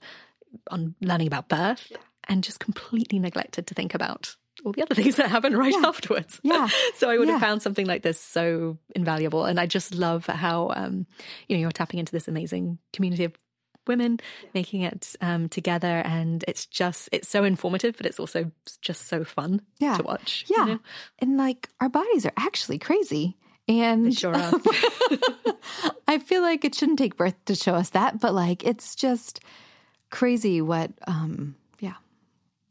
on 0.71 0.95
learning 1.01 1.27
about 1.27 1.49
birth, 1.49 1.91
and 2.27 2.43
just 2.43 2.59
completely 2.59 3.19
neglected 3.19 3.67
to 3.67 3.73
think 3.73 3.93
about 3.93 4.35
all 4.65 4.71
the 4.71 4.81
other 4.81 4.95
things 5.01 5.15
that 5.17 5.29
happen 5.29 5.55
right 5.55 5.73
Yeah. 5.73 5.87
afterwards. 5.87 6.39
Yeah. 6.43 6.67
so 6.97 7.09
I 7.09 7.17
would 7.17 7.27
have 7.29 7.41
found 7.41 7.61
something 7.61 7.85
like 7.85 8.01
this 8.03 8.19
so 8.19 8.77
invaluable, 8.95 9.45
and 9.45 9.59
I 9.59 9.65
just 9.65 9.93
love 9.95 10.25
how 10.25 10.71
um, 10.75 11.05
you 11.47 11.55
know 11.55 11.61
you're 11.61 11.71
tapping 11.71 11.99
into 11.99 12.11
this 12.11 12.27
amazing 12.27 12.79
community 12.93 13.25
of 13.25 13.33
women 13.87 14.19
making 14.53 14.81
it 14.81 15.15
um, 15.21 15.49
together 15.49 16.01
and 16.05 16.43
it's 16.47 16.65
just 16.65 17.09
it's 17.11 17.27
so 17.27 17.43
informative 17.43 17.95
but 17.97 18.05
it's 18.05 18.19
also 18.19 18.51
just 18.81 19.07
so 19.07 19.23
fun 19.23 19.61
Yeah. 19.79 19.97
to 19.97 20.03
watch 20.03 20.45
you 20.49 20.55
Yeah, 20.57 20.65
know? 20.65 20.79
and 21.19 21.37
like 21.37 21.69
our 21.79 21.89
bodies 21.89 22.25
are 22.25 22.33
actually 22.37 22.79
crazy, 22.79 23.37
and 23.67 24.07
They 24.07 24.11
sure. 24.11 24.33
I 26.07 26.19
feel 26.19 26.41
like 26.41 26.63
it 26.65 26.75
shouldn't 26.75 26.99
take 26.99 27.17
birth 27.17 27.35
to 27.45 27.55
show 27.55 27.73
us 27.75 27.89
that, 27.91 28.19
but 28.19 28.33
like 28.33 28.63
it's 28.63 28.95
just 28.95 29.39
crazy 30.11 30.61
what 30.61 30.91
um 31.07 31.55
yeah 31.79 31.95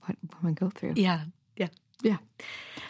what 0.06 0.16
women 0.40 0.54
go 0.54 0.70
through. 0.70 0.94
Yeah, 0.96 1.20
yeah. 2.04 2.18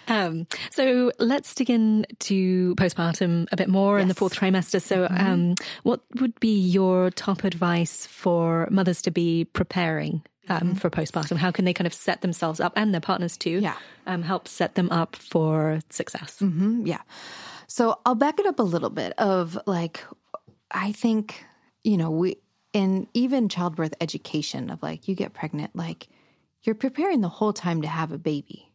Um, 0.07 0.47
so 0.71 1.13
let's 1.19 1.55
dig 1.55 1.71
in 1.71 2.05
to 2.21 2.75
postpartum 2.75 3.47
a 3.53 3.57
bit 3.57 3.69
more 3.69 3.99
in 3.99 4.09
the 4.09 4.15
fourth 4.15 4.35
trimester. 4.35 4.81
So, 4.83 5.07
um, 5.11 5.55
what 5.83 6.03
would 6.21 6.39
be 6.41 6.59
your 6.61 7.11
top 7.11 7.43
advice 7.43 8.07
for 8.07 8.69
mothers 8.71 9.01
to 9.03 9.11
be 9.11 9.47
preparing 9.47 10.23
um, 10.49 10.75
for 10.75 10.91
postpartum? 10.91 11.39
How 11.39 11.51
can 11.51 11.65
they 11.65 11.73
kind 11.73 11.87
of 11.87 11.95
set 11.95 12.21
themselves 12.21 12.61
up 12.61 12.75
and 12.77 12.93
their 12.93 13.01
partners 13.01 13.39
too? 13.39 13.61
Yeah. 13.61 13.77
Um, 14.07 14.23
help 14.23 14.47
set 14.47 14.75
them 14.75 14.91
up 14.91 15.17
for 15.17 15.81
success. 15.89 16.39
Mhm, 16.41 16.87
yeah. 16.87 17.01
So 17.67 17.99
I'll 18.05 18.15
back 18.15 18.39
it 18.39 18.47
up 18.47 18.59
a 18.59 18.63
little 18.63 18.91
bit 18.91 19.15
of 19.19 19.59
like 19.67 20.05
I 20.71 20.93
think, 20.93 21.45
you 21.83 21.97
know, 21.97 22.11
we 22.11 22.37
in 22.75 23.09
even 23.15 23.49
childbirth 23.49 23.95
education 24.01 24.69
of 24.69 24.83
like 24.83 25.09
you 25.09 25.15
get 25.15 25.33
pregnant, 25.33 25.75
like 25.75 26.09
you're 26.63 26.75
preparing 26.75 27.21
the 27.21 27.29
whole 27.29 27.53
time 27.53 27.81
to 27.83 27.89
have 27.89 28.13
a 28.13 28.19
baby. 28.19 28.71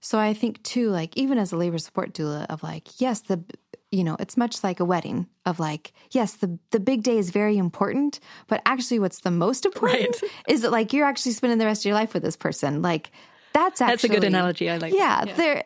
So 0.00 0.18
I 0.18 0.32
think 0.32 0.62
too, 0.62 0.90
like 0.90 1.16
even 1.16 1.38
as 1.38 1.52
a 1.52 1.56
labor 1.56 1.78
support 1.78 2.12
doula, 2.14 2.46
of 2.48 2.62
like, 2.62 3.00
yes, 3.00 3.20
the 3.20 3.42
you 3.90 4.04
know, 4.04 4.16
it's 4.20 4.36
much 4.36 4.62
like 4.62 4.78
a 4.78 4.84
wedding 4.84 5.26
of 5.44 5.58
like, 5.58 5.92
yes, 6.12 6.34
the 6.34 6.58
the 6.70 6.80
big 6.80 7.02
day 7.02 7.18
is 7.18 7.30
very 7.30 7.58
important, 7.58 8.20
but 8.46 8.62
actually 8.64 8.98
what's 8.98 9.20
the 9.20 9.30
most 9.30 9.64
important 9.70 10.16
is 10.48 10.62
that 10.62 10.72
like 10.72 10.92
you're 10.92 11.06
actually 11.06 11.32
spending 11.32 11.58
the 11.58 11.66
rest 11.66 11.82
of 11.82 11.86
your 11.86 11.94
life 11.94 12.14
with 12.14 12.22
this 12.22 12.36
person. 12.36 12.82
Like 12.82 13.10
that's 13.52 13.80
actually 13.80 13.92
That's 13.92 14.04
a 14.04 14.08
good 14.08 14.24
analogy. 14.24 14.70
I 14.70 14.76
like. 14.76 14.94
yeah, 14.94 15.24
that. 15.24 15.36
there 15.36 15.64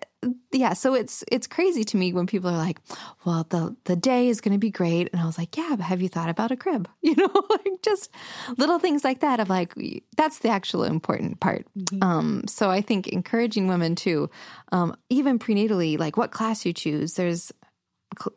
yeah, 0.52 0.72
so 0.72 0.94
it's 0.94 1.24
it's 1.30 1.46
crazy 1.46 1.84
to 1.84 1.96
me 1.96 2.12
when 2.12 2.26
people 2.26 2.50
are 2.50 2.56
like, 2.56 2.80
"Well, 3.24 3.46
the 3.48 3.76
the 3.84 3.96
day 3.96 4.28
is 4.28 4.40
going 4.40 4.52
to 4.52 4.58
be 4.58 4.70
great." 4.70 5.10
And 5.12 5.20
I 5.20 5.26
was 5.26 5.38
like, 5.38 5.56
"Yeah, 5.56 5.74
but 5.76 5.84
have 5.84 6.02
you 6.02 6.08
thought 6.08 6.28
about 6.28 6.52
a 6.52 6.56
crib?" 6.56 6.88
You 7.02 7.16
know, 7.16 7.30
like 7.50 7.82
just 7.82 8.10
little 8.56 8.78
things 8.78 9.04
like 9.04 9.20
that 9.20 9.38
of 9.38 9.48
like 9.48 9.74
that's 10.16 10.38
the 10.38 10.48
actual 10.48 10.84
important 10.84 11.38
part. 11.38 11.66
Um 12.02 12.44
so 12.48 12.70
I 12.70 12.80
think 12.80 13.08
encouraging 13.08 13.68
women 13.68 13.94
to 13.96 14.30
um 14.72 14.96
even 15.10 15.38
prenatally 15.38 15.98
like 15.98 16.16
what 16.16 16.32
class 16.32 16.64
you 16.64 16.72
choose. 16.72 17.14
There's 17.14 17.52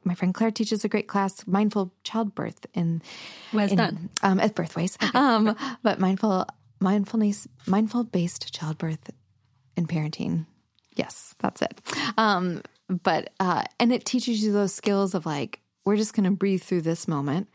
my 0.03 0.15
friend 0.15 0.33
Claire 0.33 0.51
teaches 0.51 0.83
a 0.83 0.89
great 0.89 1.07
class, 1.07 1.45
mindful 1.45 1.93
childbirth, 2.03 2.65
in 2.73 3.01
Where's 3.51 3.71
in, 3.71 3.77
that? 3.77 3.93
Um, 4.23 4.39
at 4.39 4.55
Birthways. 4.55 4.97
Um, 5.15 5.55
but 5.83 5.99
mindful, 5.99 6.45
mindfulness, 6.79 7.47
mindful 7.65 8.03
based 8.03 8.53
childbirth 8.53 9.09
and 9.75 9.87
parenting. 9.87 10.45
Yes, 10.97 11.35
that's 11.39 11.61
it. 11.61 11.79
Um, 12.17 12.61
but 12.89 13.31
uh, 13.39 13.63
and 13.79 13.93
it 13.93 14.05
teaches 14.05 14.43
you 14.43 14.51
those 14.51 14.73
skills 14.73 15.13
of 15.13 15.25
like 15.25 15.59
we're 15.85 15.97
just 15.97 16.13
going 16.13 16.25
to 16.25 16.31
breathe 16.31 16.63
through 16.63 16.81
this 16.81 17.07
moment. 17.07 17.47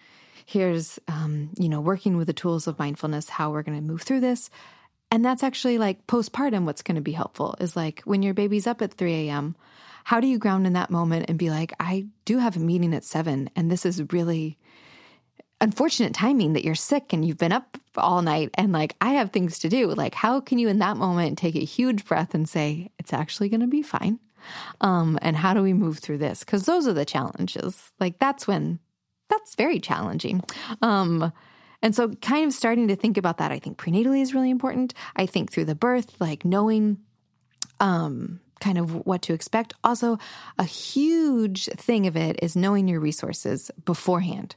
Here's 0.47 0.99
um, 1.09 1.51
you 1.59 1.69
know 1.69 1.81
working 1.81 2.17
with 2.17 2.27
the 2.27 2.33
tools 2.33 2.67
of 2.67 2.79
mindfulness, 2.79 3.29
how 3.29 3.51
we're 3.51 3.63
going 3.63 3.79
to 3.79 3.85
move 3.85 4.03
through 4.03 4.21
this. 4.21 4.51
And 5.11 5.23
that's 5.23 5.43
actually 5.43 5.77
like 5.77 6.07
postpartum. 6.07 6.65
What's 6.65 6.83
going 6.83 6.95
to 6.95 7.03
be 7.03 7.13
helpful 7.13 7.55
is 7.61 7.77
like 7.77 8.01
when 8.05 8.23
your 8.23 8.33
baby's 8.33 8.67
up 8.67 8.81
at 8.81 8.95
3 8.95 9.29
a.m., 9.29 9.57
how 10.05 10.21
do 10.21 10.27
you 10.27 10.39
ground 10.39 10.67
in 10.67 10.73
that 10.73 10.91
moment 10.91 11.27
and 11.29 11.39
be 11.39 11.51
like, 11.51 11.73
I 11.79 12.07
do 12.25 12.39
have 12.39 12.57
a 12.57 12.61
meeting 12.61 12.95
at 12.95 13.05
seven, 13.05 13.51
and 13.55 13.71
this 13.71 13.85
is 13.85 14.03
really 14.13 14.59
unfortunate 15.63 16.13
timing 16.13 16.53
that 16.53 16.65
you're 16.65 16.75
sick 16.75 17.13
and 17.13 17.25
you've 17.25 17.39
been 17.39 17.53
up 17.53 17.79
all 17.97 18.21
night 18.21 18.51
and 18.55 18.73
like 18.73 18.97
I 19.01 19.11
have 19.15 19.31
things 19.31 19.61
to 19.61 19.69
do. 19.69 19.87
Like, 19.89 20.15
how 20.15 20.41
can 20.41 20.59
you 20.59 20.69
in 20.69 20.81
that 20.81 20.97
moment 20.97 21.39
take 21.39 21.55
a 21.55 21.61
huge 21.61 22.05
breath 22.05 22.35
and 22.35 22.49
say, 22.49 22.91
it's 22.99 23.13
actually 23.13 23.49
going 23.49 23.61
to 23.61 23.69
be 23.69 23.83
fine? 23.83 24.19
Um, 24.81 25.21
and 25.23 25.37
how 25.37 25.55
do 25.55 25.63
we 25.63 25.73
move 25.73 26.01
through 26.01 26.19
this? 26.19 26.41
Because 26.41 26.65
those 26.65 26.89
are 26.89 26.93
the 26.93 27.05
challenges. 27.05 27.93
Like, 28.01 28.19
that's 28.19 28.47
when 28.47 28.81
that's 29.31 29.55
very 29.55 29.79
challenging. 29.79 30.43
Um, 30.83 31.33
and 31.81 31.95
so, 31.95 32.09
kind 32.09 32.45
of 32.45 32.53
starting 32.53 32.89
to 32.89 32.97
think 32.97 33.17
about 33.17 33.39
that, 33.39 33.53
I 33.53 33.61
think 33.61 33.79
prenatally 33.79 34.21
is 34.21 34.35
really 34.35 34.51
important. 34.51 34.95
I 35.15 35.27
think 35.27 35.53
through 35.53 35.67
the 35.67 35.75
birth, 35.77 36.21
like 36.21 36.45
knowing 36.45 36.99
um, 37.79 38.41
kind 38.61 38.79
of 38.79 39.07
what 39.07 39.23
to 39.23 39.33
expect. 39.33 39.75
Also, 39.85 40.19
a 40.59 40.65
huge 40.65 41.67
thing 41.67 42.07
of 42.09 42.17
it 42.17 42.39
is 42.43 42.57
knowing 42.57 42.89
your 42.89 43.01
resources 43.01 43.71
beforehand. 43.85 44.57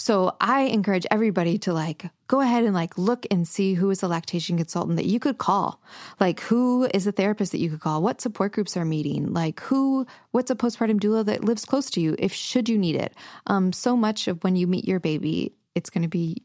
So 0.00 0.34
I 0.40 0.62
encourage 0.62 1.04
everybody 1.10 1.58
to 1.58 1.74
like 1.74 2.08
go 2.26 2.40
ahead 2.40 2.64
and 2.64 2.72
like 2.72 2.96
look 2.96 3.26
and 3.30 3.46
see 3.46 3.74
who 3.74 3.90
is 3.90 4.02
a 4.02 4.08
lactation 4.08 4.56
consultant 4.56 4.96
that 4.96 5.04
you 5.04 5.20
could 5.20 5.36
call. 5.36 5.82
Like 6.18 6.40
who 6.40 6.88
is 6.94 7.06
a 7.06 7.12
therapist 7.12 7.52
that 7.52 7.58
you 7.58 7.68
could 7.68 7.80
call? 7.80 8.02
What 8.02 8.22
support 8.22 8.52
groups 8.52 8.78
are 8.78 8.86
meeting? 8.86 9.34
Like 9.34 9.60
who 9.60 10.06
what's 10.30 10.50
a 10.50 10.54
postpartum 10.54 11.00
doula 11.00 11.26
that 11.26 11.44
lives 11.44 11.66
close 11.66 11.90
to 11.90 12.00
you 12.00 12.16
if 12.18 12.32
should 12.32 12.70
you 12.70 12.78
need 12.78 12.96
it? 12.96 13.14
Um 13.46 13.74
so 13.74 13.94
much 13.94 14.26
of 14.26 14.42
when 14.42 14.56
you 14.56 14.66
meet 14.66 14.88
your 14.88 15.00
baby, 15.00 15.52
it's 15.74 15.90
going 15.90 16.02
to 16.02 16.08
be 16.08 16.44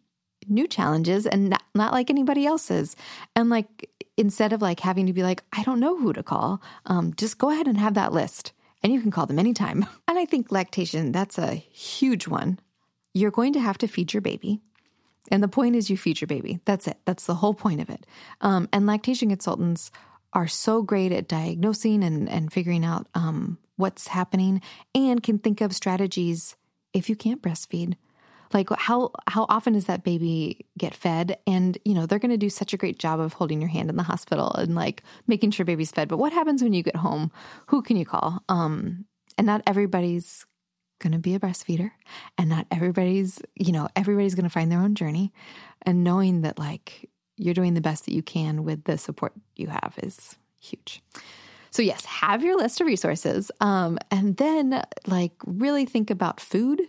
new 0.49 0.67
challenges 0.67 1.25
and 1.25 1.51
not, 1.51 1.63
not 1.73 1.93
like 1.93 2.09
anybody 2.09 2.45
else's. 2.45 2.97
And 3.37 3.49
like 3.49 3.89
instead 4.17 4.51
of 4.51 4.61
like 4.61 4.81
having 4.81 5.05
to 5.07 5.13
be 5.13 5.23
like 5.23 5.45
I 5.53 5.63
don't 5.63 5.79
know 5.79 5.97
who 5.97 6.11
to 6.11 6.23
call, 6.23 6.61
um 6.87 7.13
just 7.15 7.37
go 7.37 7.51
ahead 7.51 7.67
and 7.67 7.77
have 7.77 7.93
that 7.93 8.11
list 8.11 8.51
and 8.83 8.91
you 8.91 8.99
can 8.99 9.11
call 9.11 9.27
them 9.27 9.39
anytime. 9.39 9.85
And 10.09 10.19
I 10.19 10.25
think 10.25 10.51
lactation 10.51 11.13
that's 11.13 11.37
a 11.37 11.55
huge 11.55 12.27
one 12.27 12.59
you're 13.15 13.31
going 13.31 13.53
to 13.53 13.59
have 13.59 13.79
to 13.79 13.87
feed 13.87 14.13
your 14.13 14.21
baby. 14.21 14.59
And 15.31 15.41
the 15.41 15.47
point 15.47 15.75
is, 15.75 15.89
you 15.89 15.97
feed 15.97 16.21
your 16.21 16.27
baby. 16.27 16.59
That's 16.65 16.87
it. 16.87 16.97
That's 17.05 17.25
the 17.25 17.33
whole 17.33 17.55
point 17.55 17.81
of 17.81 17.89
it. 17.89 18.05
Um, 18.41 18.69
and 18.71 18.85
lactation 18.85 19.29
consultants 19.29 19.89
are 20.33 20.47
so 20.47 20.83
great 20.83 21.11
at 21.11 21.27
diagnosing 21.27 22.03
and, 22.03 22.29
and 22.29 22.53
figuring 22.53 22.85
out 22.85 23.07
um, 23.15 23.57
what's 23.77 24.07
happening 24.07 24.61
and 24.93 25.23
can 25.23 25.39
think 25.39 25.61
of 25.61 25.73
strategies 25.73 26.55
if 26.93 27.09
you 27.09 27.15
can't 27.15 27.41
breastfeed. 27.41 27.95
Like 28.53 28.69
how 28.77 29.11
how 29.27 29.47
often 29.49 29.73
does 29.73 29.85
that 29.85 30.03
baby 30.03 30.67
get 30.77 30.93
fed? 30.93 31.39
And 31.47 31.77
you 31.83 31.93
know 31.93 32.05
they're 32.05 32.19
going 32.19 32.31
to 32.31 32.37
do 32.37 32.49
such 32.49 32.73
a 32.73 32.77
great 32.77 32.99
job 32.99 33.19
of 33.19 33.33
holding 33.33 33.59
your 33.59 33.69
hand 33.69 33.89
in 33.89 33.95
the 33.95 34.03
hospital 34.03 34.51
and 34.53 34.75
like 34.75 35.01
making 35.25 35.51
sure 35.51 35.65
baby's 35.65 35.91
fed. 35.91 36.07
But 36.07 36.19
what 36.19 36.31
happens 36.31 36.61
when 36.61 36.73
you 36.73 36.83
get 36.83 36.95
home? 36.95 37.31
Who 37.67 37.81
can 37.81 37.97
you 37.97 38.05
call? 38.05 38.43
Um, 38.47 39.05
and 39.37 39.47
not 39.47 39.63
everybody's 39.65 40.45
going 40.99 41.13
to 41.13 41.19
be 41.19 41.35
a 41.35 41.39
breastfeeder 41.39 41.91
and 42.37 42.49
not 42.49 42.65
everybody's 42.71 43.41
you 43.55 43.71
know 43.71 43.87
everybody's 43.95 44.35
going 44.35 44.45
to 44.45 44.49
find 44.49 44.71
their 44.71 44.79
own 44.79 44.95
journey 44.95 45.33
and 45.81 46.03
knowing 46.03 46.41
that 46.41 46.57
like 46.57 47.09
you're 47.37 47.53
doing 47.53 47.73
the 47.73 47.81
best 47.81 48.05
that 48.05 48.13
you 48.13 48.23
can 48.23 48.63
with 48.63 48.83
the 48.85 48.97
support 48.97 49.33
you 49.55 49.67
have 49.67 49.93
is 50.01 50.37
huge. 50.59 51.01
So, 51.71 51.81
yes, 51.81 52.05
have 52.05 52.43
your 52.43 52.57
list 52.57 52.79
of 52.79 52.87
resources. 52.87 53.51
Um, 53.59 53.97
and 54.09 54.37
then, 54.37 54.81
like, 55.07 55.33
really 55.45 55.85
think 55.85 56.09
about 56.09 56.39
food 56.39 56.81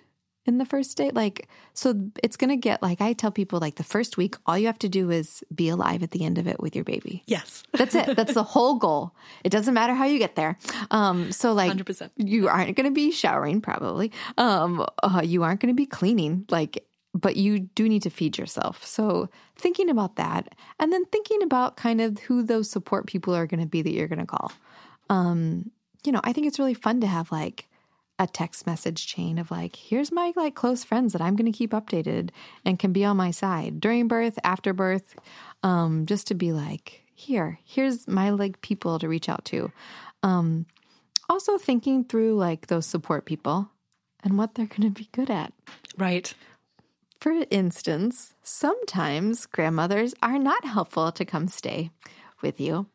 in 0.46 0.58
the 0.58 0.64
first 0.64 0.96
day. 0.96 1.10
Like, 1.10 1.48
so 1.74 1.94
it's 2.22 2.36
going 2.36 2.50
to 2.50 2.56
get, 2.56 2.82
like, 2.82 3.00
I 3.00 3.12
tell 3.12 3.30
people, 3.30 3.58
like, 3.58 3.76
the 3.76 3.84
first 3.84 4.16
week, 4.16 4.36
all 4.46 4.56
you 4.56 4.66
have 4.66 4.78
to 4.80 4.88
do 4.88 5.10
is 5.10 5.44
be 5.54 5.68
alive 5.68 6.02
at 6.02 6.10
the 6.10 6.24
end 6.24 6.38
of 6.38 6.46
it 6.46 6.60
with 6.60 6.74
your 6.74 6.84
baby. 6.84 7.22
Yes. 7.26 7.62
That's 7.72 7.94
it. 7.94 8.16
That's 8.16 8.34
the 8.34 8.42
whole 8.42 8.76
goal. 8.76 9.14
It 9.44 9.50
doesn't 9.50 9.74
matter 9.74 9.94
how 9.94 10.04
you 10.04 10.18
get 10.18 10.36
there. 10.36 10.58
Um, 10.90 11.32
so, 11.32 11.52
like, 11.52 11.72
100%. 11.72 12.10
you 12.16 12.48
aren't 12.48 12.76
going 12.76 12.88
to 12.88 12.94
be 12.94 13.10
showering, 13.10 13.60
probably. 13.60 14.12
Um, 14.38 14.86
uh, 15.02 15.22
you 15.24 15.42
aren't 15.42 15.60
going 15.60 15.72
to 15.72 15.76
be 15.76 15.86
cleaning. 15.86 16.46
Like, 16.50 16.86
but 17.14 17.36
you 17.36 17.60
do 17.60 17.88
need 17.88 18.02
to 18.02 18.10
feed 18.10 18.38
yourself. 18.38 18.84
So, 18.84 19.28
thinking 19.56 19.88
about 19.88 20.16
that 20.16 20.54
and 20.78 20.92
then 20.92 21.04
thinking 21.06 21.42
about 21.42 21.76
kind 21.76 22.00
of 22.00 22.18
who 22.20 22.42
those 22.42 22.70
support 22.70 23.06
people 23.06 23.34
are 23.34 23.46
going 23.46 23.60
to 23.60 23.66
be 23.66 23.82
that 23.82 23.92
you're 23.92 24.08
going 24.08 24.18
to 24.18 24.26
call. 24.26 24.52
Um, 25.08 25.70
you 26.04 26.12
know, 26.12 26.20
I 26.22 26.32
think 26.32 26.46
it's 26.46 26.58
really 26.58 26.74
fun 26.74 27.00
to 27.00 27.06
have 27.06 27.32
like 27.32 27.68
a 28.18 28.26
text 28.26 28.66
message 28.66 29.06
chain 29.06 29.38
of 29.38 29.50
like, 29.50 29.76
here's 29.76 30.10
my 30.10 30.32
like 30.36 30.54
close 30.54 30.84
friends 30.84 31.12
that 31.12 31.20
I'm 31.20 31.36
going 31.36 31.50
to 31.50 31.56
keep 31.56 31.72
updated 31.72 32.30
and 32.64 32.78
can 32.78 32.92
be 32.92 33.04
on 33.04 33.16
my 33.16 33.30
side 33.30 33.80
during 33.80 34.08
birth, 34.08 34.38
after 34.42 34.72
birth, 34.72 35.16
um, 35.62 36.06
just 36.06 36.28
to 36.28 36.34
be 36.34 36.52
like, 36.52 37.02
here, 37.14 37.58
here's 37.64 38.08
my 38.08 38.30
like 38.30 38.60
people 38.60 38.98
to 38.98 39.08
reach 39.08 39.28
out 39.28 39.44
to. 39.46 39.70
Um, 40.22 40.66
also 41.28 41.58
thinking 41.58 42.04
through 42.04 42.36
like 42.36 42.68
those 42.68 42.86
support 42.86 43.24
people 43.24 43.68
and 44.22 44.38
what 44.38 44.54
they're 44.54 44.66
going 44.66 44.82
to 44.82 44.90
be 44.90 45.08
good 45.12 45.30
at. 45.30 45.52
Right. 45.96 46.32
For 47.20 47.44
instance, 47.50 48.34
sometimes 48.42 49.46
grandmothers 49.46 50.14
are 50.22 50.38
not 50.38 50.64
helpful 50.64 51.12
to 51.12 51.24
come 51.24 51.48
stay 51.48 51.90
with 52.42 52.60
you. 52.60 52.86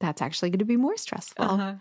That's 0.00 0.22
actually 0.22 0.50
going 0.50 0.58
to 0.60 0.64
be 0.64 0.76
more 0.76 0.96
stressful. 0.96 1.44
Uh-huh. 1.44 1.74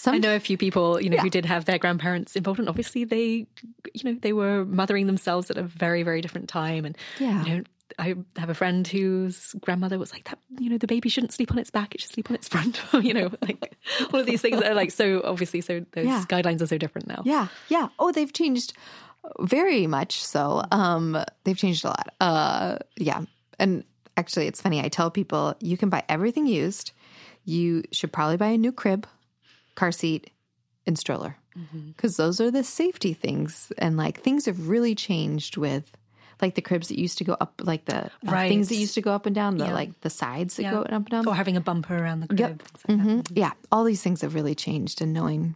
Some, 0.00 0.14
I 0.14 0.18
know 0.18 0.34
a 0.34 0.40
few 0.40 0.56
people, 0.56 1.00
you 1.00 1.10
know, 1.10 1.16
Yeah. 1.16 1.22
who 1.22 1.30
did 1.30 1.44
have 1.44 1.66
their 1.66 1.78
grandparents 1.78 2.34
involved, 2.36 2.58
and 2.58 2.68
obviously 2.68 3.04
they, 3.04 3.46
you 3.94 4.04
know, 4.04 4.14
they 4.20 4.32
were 4.32 4.64
mothering 4.64 5.06
themselves 5.06 5.50
at 5.50 5.58
a 5.58 5.62
very, 5.62 6.02
very 6.02 6.20
different 6.22 6.48
time. 6.48 6.84
And 6.86 6.96
Yeah. 7.18 7.44
you 7.44 7.56
know, 7.58 7.62
I 7.98 8.14
have 8.38 8.48
a 8.48 8.54
friend 8.54 8.86
whose 8.86 9.54
grandmother 9.60 9.98
was 9.98 10.12
like 10.12 10.24
that. 10.30 10.38
You 10.58 10.70
know, 10.70 10.78
the 10.78 10.86
baby 10.86 11.08
shouldn't 11.10 11.32
sleep 11.32 11.50
on 11.52 11.58
its 11.58 11.70
back; 11.70 11.94
it 11.94 12.00
should 12.00 12.10
sleep 12.10 12.30
on 12.30 12.34
its 12.36 12.48
front. 12.52 12.80
you 13.04 13.12
know, 13.12 13.30
like 13.42 13.76
all 14.12 14.20
of 14.20 14.26
these 14.26 14.40
things 14.40 14.62
are 14.62 14.74
like 14.74 14.90
so 14.90 15.20
obviously. 15.24 15.60
So 15.60 15.84
those 15.92 16.06
Yeah. 16.06 16.24
guidelines 16.28 16.62
are 16.62 16.66
so 16.66 16.78
different 16.78 17.06
now. 17.08 17.22
Yeah, 17.26 17.48
yeah. 17.68 17.88
Oh, 17.98 18.10
they've 18.12 18.32
changed 18.32 18.72
very 19.40 19.86
much 19.86 20.24
so. 20.24 20.62
Um, 20.70 21.18
they've 21.44 21.58
changed 21.58 21.84
a 21.84 21.88
lot. 21.88 22.08
Uh, 22.20 22.78
yeah. 22.96 23.22
And 23.58 23.84
actually, 24.16 24.46
it's 24.46 24.62
funny. 24.62 24.80
I 24.82 24.88
tell 24.88 25.10
people 25.10 25.54
you 25.60 25.76
can 25.76 25.90
buy 25.90 26.04
everything 26.08 26.46
used. 26.46 26.92
You 27.44 27.82
should 27.92 28.12
probably 28.12 28.36
buy 28.38 28.48
a 28.48 28.58
new 28.58 28.72
crib, 28.72 29.06
car 29.80 29.92
seat, 29.92 30.30
and 30.86 30.98
stroller 30.98 31.36
because 31.96 32.16
those 32.16 32.40
are 32.40 32.50
the 32.50 32.64
safety 32.64 33.12
things. 33.12 33.72
And 33.84 33.96
like 33.96 34.20
things 34.26 34.46
have 34.46 34.68
really 34.68 34.94
changed 34.94 35.56
with 35.56 35.84
like 36.42 36.54
the 36.54 36.62
cribs 36.68 36.88
that 36.88 36.98
used 36.98 37.18
to 37.18 37.24
go 37.24 37.34
up, 37.44 37.60
like 37.72 37.84
the 37.84 38.00
uh, 38.06 38.08
Right. 38.24 38.48
things 38.48 38.68
that 38.70 38.76
used 38.84 38.94
to 38.94 39.02
go 39.02 39.12
up 39.12 39.26
and 39.26 39.34
down, 39.34 39.58
the 39.58 39.66
Yeah. 39.66 39.74
like 39.80 39.92
the 40.00 40.08
sides 40.22 40.56
that 40.56 40.62
Yeah. 40.64 40.70
go 40.76 40.80
up 40.82 41.04
and 41.08 41.10
down. 41.14 41.26
Or 41.28 41.34
having 41.34 41.56
a 41.56 41.60
bumper 41.60 41.96
around 42.02 42.20
the 42.20 42.28
crib. 42.28 42.40
Yep. 42.40 42.50
like 42.62 42.72
that. 42.86 42.98
Mhm. 42.98 43.36
Yeah, 43.36 43.52
all 43.70 43.84
these 43.84 44.02
things 44.02 44.20
have 44.22 44.34
really 44.34 44.54
changed, 44.54 45.02
and 45.02 45.12
knowing 45.12 45.54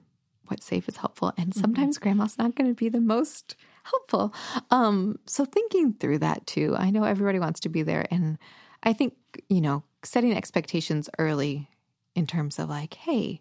what's 0.48 0.66
safe 0.66 0.86
is 0.92 0.98
helpful. 0.98 1.32
And 1.38 1.48
Mm-hmm. 1.52 1.60
sometimes 1.64 1.96
grandma's 1.98 2.36
not 2.36 2.54
going 2.56 2.68
to 2.68 2.74
be 2.84 2.90
the 2.90 3.00
most 3.00 3.56
helpful. 3.84 4.34
Um, 4.70 5.18
so 5.26 5.44
thinking 5.46 5.94
through 5.94 6.18
that 6.18 6.46
too. 6.46 6.74
I 6.76 6.90
know 6.90 7.04
everybody 7.04 7.38
wants 7.38 7.60
to 7.60 7.70
be 7.70 7.82
there, 7.82 8.04
and 8.10 8.36
I 8.82 8.92
think 8.92 9.14
you 9.48 9.60
know 9.62 9.84
setting 10.02 10.36
expectations 10.36 11.08
early 11.18 11.70
in 12.14 12.26
terms 12.26 12.58
of 12.58 12.68
like, 12.68 12.92
hey, 13.08 13.40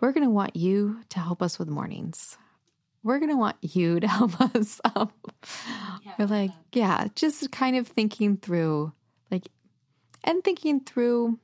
we're 0.00 0.12
going 0.12 0.24
to 0.26 0.30
want 0.30 0.56
you 0.56 1.00
to 1.10 1.18
help 1.18 1.42
us 1.42 1.58
with 1.58 1.68
mornings. 1.68 2.36
We're 3.02 3.18
going 3.18 3.30
to 3.30 3.36
want 3.36 3.56
you 3.62 4.00
to 4.00 4.08
help 4.08 4.40
us. 4.40 4.80
Um, 4.84 5.10
we're 6.18 6.26
like, 6.26 6.50
yeah, 6.72 7.08
just 7.14 7.50
kind 7.52 7.76
of 7.76 7.86
thinking 7.86 8.36
through, 8.36 8.92
like, 9.30 9.48
and 10.24 10.42
thinking 10.42 10.80
through 10.80 11.38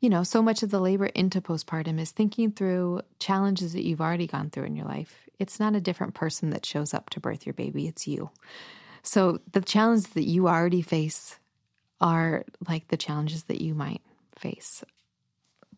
you 0.00 0.08
know, 0.08 0.22
so 0.22 0.42
much 0.42 0.62
of 0.62 0.70
the 0.70 0.80
labor 0.80 1.06
into 1.06 1.40
postpartum 1.40 1.98
is 1.98 2.12
thinking 2.12 2.52
through 2.52 3.00
challenges 3.18 3.72
that 3.72 3.84
you've 3.84 4.00
already 4.00 4.26
gone 4.26 4.50
through 4.50 4.64
in 4.64 4.76
your 4.76 4.86
life. 4.86 5.28
It's 5.38 5.58
not 5.58 5.74
a 5.74 5.80
different 5.80 6.14
person 6.14 6.50
that 6.50 6.64
shows 6.64 6.94
up 6.94 7.10
to 7.10 7.20
birth 7.20 7.46
your 7.46 7.52
baby, 7.52 7.88
it's 7.88 8.06
you. 8.06 8.30
So 9.02 9.40
the 9.52 9.60
challenges 9.60 10.08
that 10.10 10.24
you 10.24 10.48
already 10.48 10.82
face 10.82 11.38
are 12.00 12.44
like 12.68 12.88
the 12.88 12.96
challenges 12.96 13.44
that 13.44 13.60
you 13.60 13.74
might 13.74 14.02
face 14.36 14.84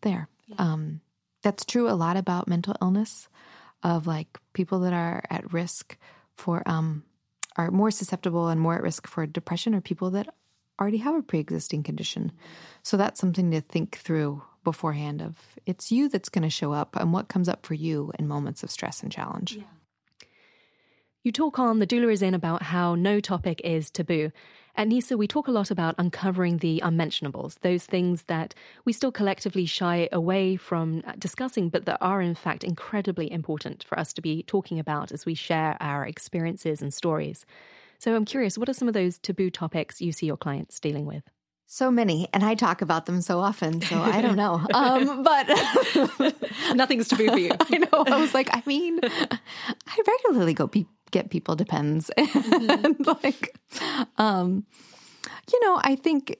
there. 0.01 0.27
Um, 0.57 1.01
that's 1.41 1.65
true 1.65 1.89
a 1.89 1.93
lot 1.93 2.17
about 2.17 2.47
mental 2.47 2.75
illness, 2.81 3.27
of 3.83 4.07
like 4.07 4.39
people 4.53 4.79
that 4.81 4.93
are 4.93 5.23
at 5.29 5.51
risk 5.53 5.97
for, 6.35 6.61
um, 6.67 7.03
are 7.57 7.71
more 7.71 7.91
susceptible 7.91 8.47
and 8.47 8.61
more 8.61 8.75
at 8.75 8.83
risk 8.83 9.07
for 9.07 9.25
depression, 9.25 9.75
or 9.75 9.81
people 9.81 10.11
that 10.11 10.33
already 10.79 10.97
have 10.97 11.15
a 11.15 11.21
pre-existing 11.21 11.83
condition. 11.83 12.31
So 12.83 12.97
that's 12.97 13.19
something 13.19 13.51
to 13.51 13.61
think 13.61 13.97
through 13.97 14.43
beforehand 14.63 15.21
of 15.21 15.37
it's 15.65 15.91
you 15.91 16.07
that's 16.09 16.29
going 16.29 16.43
to 16.43 16.49
show 16.49 16.71
up 16.71 16.95
and 16.95 17.11
what 17.11 17.27
comes 17.27 17.49
up 17.49 17.65
for 17.65 17.73
you 17.73 18.11
in 18.19 18.27
moments 18.27 18.63
of 18.63 18.71
stress 18.71 19.01
and 19.01 19.11
challenge. 19.11 19.59
You 21.23 21.31
talk 21.31 21.59
on 21.59 21.79
The 21.79 21.87
Doula 21.87 22.11
is 22.11 22.21
In 22.21 22.33
about 22.33 22.63
how 22.63 22.95
no 22.95 23.19
topic 23.19 23.61
is 23.63 23.91
taboo. 23.91 24.31
At 24.75 24.87
NISA, 24.87 25.17
we 25.17 25.27
talk 25.27 25.47
a 25.47 25.51
lot 25.51 25.69
about 25.69 25.95
uncovering 25.97 26.57
the 26.57 26.79
unmentionables, 26.79 27.55
those 27.61 27.85
things 27.85 28.23
that 28.23 28.55
we 28.85 28.93
still 28.93 29.11
collectively 29.11 29.65
shy 29.65 30.07
away 30.11 30.55
from 30.55 31.01
discussing, 31.19 31.69
but 31.69 31.85
that 31.85 31.97
are 31.99 32.21
in 32.21 32.35
fact 32.35 32.63
incredibly 32.63 33.31
important 33.31 33.83
for 33.83 33.99
us 33.99 34.13
to 34.13 34.21
be 34.21 34.43
talking 34.43 34.79
about 34.79 35.11
as 35.11 35.25
we 35.25 35.35
share 35.35 35.75
our 35.81 36.05
experiences 36.05 36.81
and 36.81 36.93
stories. 36.93 37.45
So 37.99 38.15
I'm 38.15 38.25
curious, 38.25 38.57
what 38.57 38.69
are 38.69 38.73
some 38.73 38.87
of 38.87 38.93
those 38.93 39.17
taboo 39.17 39.49
topics 39.51 40.01
you 40.01 40.11
see 40.11 40.25
your 40.25 40.37
clients 40.37 40.79
dealing 40.79 41.05
with? 41.05 41.23
So 41.67 41.89
many, 41.89 42.27
and 42.33 42.43
I 42.43 42.55
talk 42.55 42.81
about 42.81 43.05
them 43.05 43.21
so 43.21 43.39
often, 43.39 43.81
so 43.81 43.97
I 43.97 44.21
don't 44.21 44.35
know. 44.35 44.65
Um, 44.73 45.23
but 45.23 45.47
Nothing's 46.75 47.07
taboo 47.07 47.29
for 47.29 47.37
you. 47.37 47.51
I 47.59 47.77
know. 47.77 48.03
I 48.07 48.17
was 48.19 48.33
like, 48.33 48.49
I 48.51 48.63
mean, 48.65 48.99
I 49.03 50.01
regularly 50.05 50.53
go 50.53 50.67
pe- 50.67 50.85
get 51.11 51.29
people 51.29 51.55
depends, 51.55 52.09
and 52.17 53.05
like, 53.05 53.57
um, 54.17 54.65
you 55.51 55.59
know, 55.63 55.79
I 55.83 55.95
think, 55.95 56.37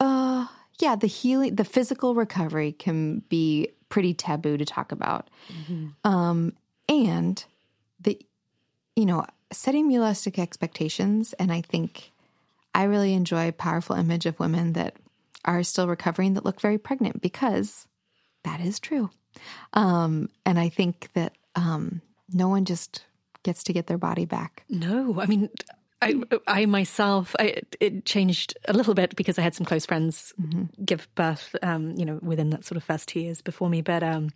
uh, 0.00 0.46
yeah, 0.80 0.96
the 0.96 1.06
healing, 1.06 1.54
the 1.54 1.64
physical 1.64 2.14
recovery 2.14 2.72
can 2.72 3.20
be 3.28 3.68
pretty 3.88 4.14
taboo 4.14 4.56
to 4.56 4.64
talk 4.64 4.92
about, 4.92 5.30
um, 6.04 6.52
and 6.88 7.44
the, 8.00 8.18
you 8.96 9.06
know, 9.06 9.24
setting 9.52 9.88
realistic 9.88 10.38
expectations, 10.38 11.32
and 11.34 11.52
I 11.52 11.60
think 11.60 12.10
I 12.74 12.84
really 12.84 13.14
enjoy 13.14 13.48
a 13.48 13.52
powerful 13.52 13.96
image 13.96 14.26
of 14.26 14.40
women 14.40 14.72
that 14.72 14.96
are 15.44 15.62
still 15.62 15.86
recovering 15.86 16.34
that 16.34 16.44
look 16.44 16.60
very 16.60 16.78
pregnant 16.78 17.20
because 17.20 17.86
that 18.42 18.60
is 18.60 18.80
true. 18.80 19.10
Um, 19.72 20.28
and 20.44 20.58
I 20.58 20.68
think 20.68 21.10
that 21.14 21.34
um, 21.54 22.00
no 22.32 22.48
one 22.48 22.64
just 22.64 23.04
gets 23.44 23.62
to 23.64 23.72
get 23.72 23.86
their 23.86 23.98
body 23.98 24.24
back. 24.24 24.64
No, 24.68 25.20
I 25.20 25.26
mean, 25.26 25.48
I, 26.02 26.14
I 26.46 26.66
myself, 26.66 27.34
I, 27.38 27.62
it 27.80 28.04
changed 28.04 28.58
a 28.66 28.72
little 28.72 28.94
bit 28.94 29.14
because 29.16 29.38
I 29.38 29.42
had 29.42 29.54
some 29.54 29.64
close 29.64 29.86
friends 29.86 30.34
give 30.84 31.08
birth, 31.14 31.54
um, 31.62 31.94
you 31.96 32.04
know, 32.04 32.18
within 32.22 32.50
that 32.50 32.64
sort 32.64 32.76
of 32.76 32.84
first 32.84 33.08
two 33.08 33.20
years 33.20 33.40
before 33.40 33.70
me. 33.70 33.80
But 33.80 34.02
um, 34.02 34.30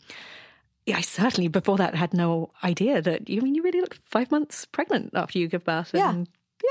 yeah, 0.87 0.97
I 0.97 1.01
certainly 1.03 1.49
before 1.49 1.77
that 1.77 1.95
had 1.95 2.15
no 2.15 2.51
idea 2.65 3.03
that 3.03 3.29
you 3.29 3.41
I 3.41 3.45
mean 3.45 3.55
you 3.55 3.63
really 3.63 3.81
look 3.81 3.99
five 4.07 4.31
months 4.31 4.65
pregnant 4.65 5.11
after 5.15 5.39
you 5.39 5.49
give 5.49 5.65
birth. 5.65 5.91
Yeah. 5.93 6.11
And 6.11 6.29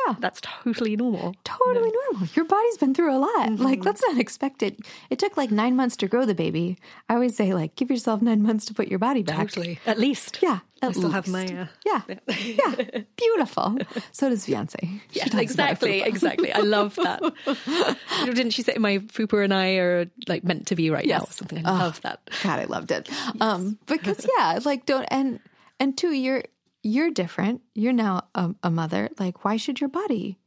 Yeah, 0.08 0.16
that's 0.20 0.42
totally 0.42 0.96
normal. 0.98 1.34
totally 1.46 1.92
normal. 2.12 2.28
Your 2.36 2.46
body's 2.46 2.78
been 2.78 2.94
through 2.94 3.16
a 3.16 3.20
lot. 3.20 3.52
Like, 3.58 3.86
let's 3.86 4.02
not 4.06 4.18
expect 4.20 4.62
it. 4.62 4.80
It 5.10 5.18
took 5.20 5.38
like 5.38 5.50
nine 5.50 5.76
months 5.78 5.96
to 5.98 6.08
grow 6.08 6.26
the 6.26 6.36
baby. 6.36 6.78
I 7.08 7.14
always 7.14 7.36
say, 7.38 7.54
like, 7.54 7.76
give 7.76 7.90
yourself 7.90 8.22
nine 8.22 8.42
months 8.42 8.66
to 8.66 8.74
put 8.74 8.90
your 8.90 9.00
body 9.00 9.24
back. 9.24 9.38
Totally, 9.38 9.80
at 9.86 9.98
least. 9.98 10.40
Yeah, 10.42 10.60
I 10.82 10.88
at 10.88 10.96
still 10.96 11.10
have 11.12 11.28
my. 11.30 11.46
least. 11.46 11.54
Uh, 11.54 11.66
Yeah, 11.86 12.02
yeah, 12.28 13.02
beautiful. 13.18 13.78
So 14.12 14.30
does. 14.30 14.46
She 14.46 14.52
yeah, 14.52 15.40
exactly, 15.40 16.02
exactly. 16.02 16.52
I 16.52 16.60
love 16.60 16.96
that. 16.96 17.22
Didn't 18.26 18.52
she 18.52 18.64
say 18.64 18.76
my 18.78 19.00
fupa 19.00 19.44
and 19.44 19.54
I 19.54 19.76
are 19.78 20.06
like 20.28 20.44
meant 20.44 20.68
to 20.68 20.76
be 20.76 20.90
right 20.90 21.06
now? 21.06 21.16
Or 21.18 21.20
Yes. 21.28 21.36
something. 21.36 21.66
I 21.66 21.72
love 21.72 22.02
that. 22.02 22.30
God, 22.44 22.60
I 22.60 22.66
loved 22.66 22.92
it. 22.92 23.10
Um, 23.42 23.78
because 23.86 24.26
yeah, 24.38 24.60
like 24.66 24.86
don't 24.86 25.06
and 25.10 25.40
and 25.80 25.98
two, 25.98 26.12
you're 26.12 26.44
you're 26.84 27.12
different. 27.12 27.62
You're 27.74 27.94
now 27.94 28.28
a, 28.36 28.54
a 28.64 28.70
mother. 28.70 29.10
Like, 29.20 29.44
why 29.44 29.58
should 29.58 29.80
your 29.80 29.90
body 29.90 30.38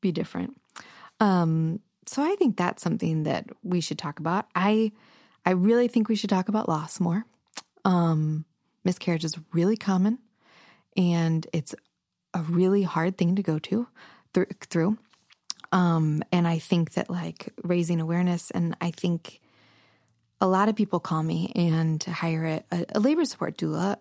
be 0.00 0.12
different? 0.12 0.60
Um, 1.20 1.80
so 2.06 2.22
I 2.22 2.34
think 2.36 2.56
that's 2.56 2.82
something 2.82 3.24
that 3.24 3.48
we 3.62 3.80
should 3.80 3.98
talk 3.98 4.18
about. 4.18 4.46
I 4.54 4.92
I 5.44 5.50
really 5.50 5.88
think 5.88 6.08
we 6.08 6.16
should 6.16 6.30
talk 6.30 6.48
about 6.48 6.68
loss 6.68 7.00
more. 7.00 7.24
Um, 7.84 8.44
miscarriage 8.84 9.24
is 9.24 9.36
really 9.52 9.76
common, 9.76 10.18
and 10.96 11.46
it's 11.52 11.74
a 12.34 12.42
really 12.42 12.82
hard 12.82 13.18
thing 13.18 13.36
to 13.36 13.42
go 13.42 13.58
to 13.60 13.86
through. 14.34 14.46
through. 14.60 14.98
Um, 15.72 16.22
and 16.30 16.46
I 16.46 16.58
think 16.58 16.94
that 16.94 17.08
like 17.08 17.48
raising 17.62 18.00
awareness, 18.00 18.50
and 18.50 18.76
I 18.80 18.90
think 18.90 19.40
a 20.40 20.46
lot 20.46 20.68
of 20.68 20.76
people 20.76 21.00
call 21.00 21.22
me 21.22 21.52
and 21.54 22.02
hire 22.02 22.62
a, 22.70 22.86
a 22.94 23.00
labor 23.00 23.24
support 23.24 23.56
doula 23.56 23.96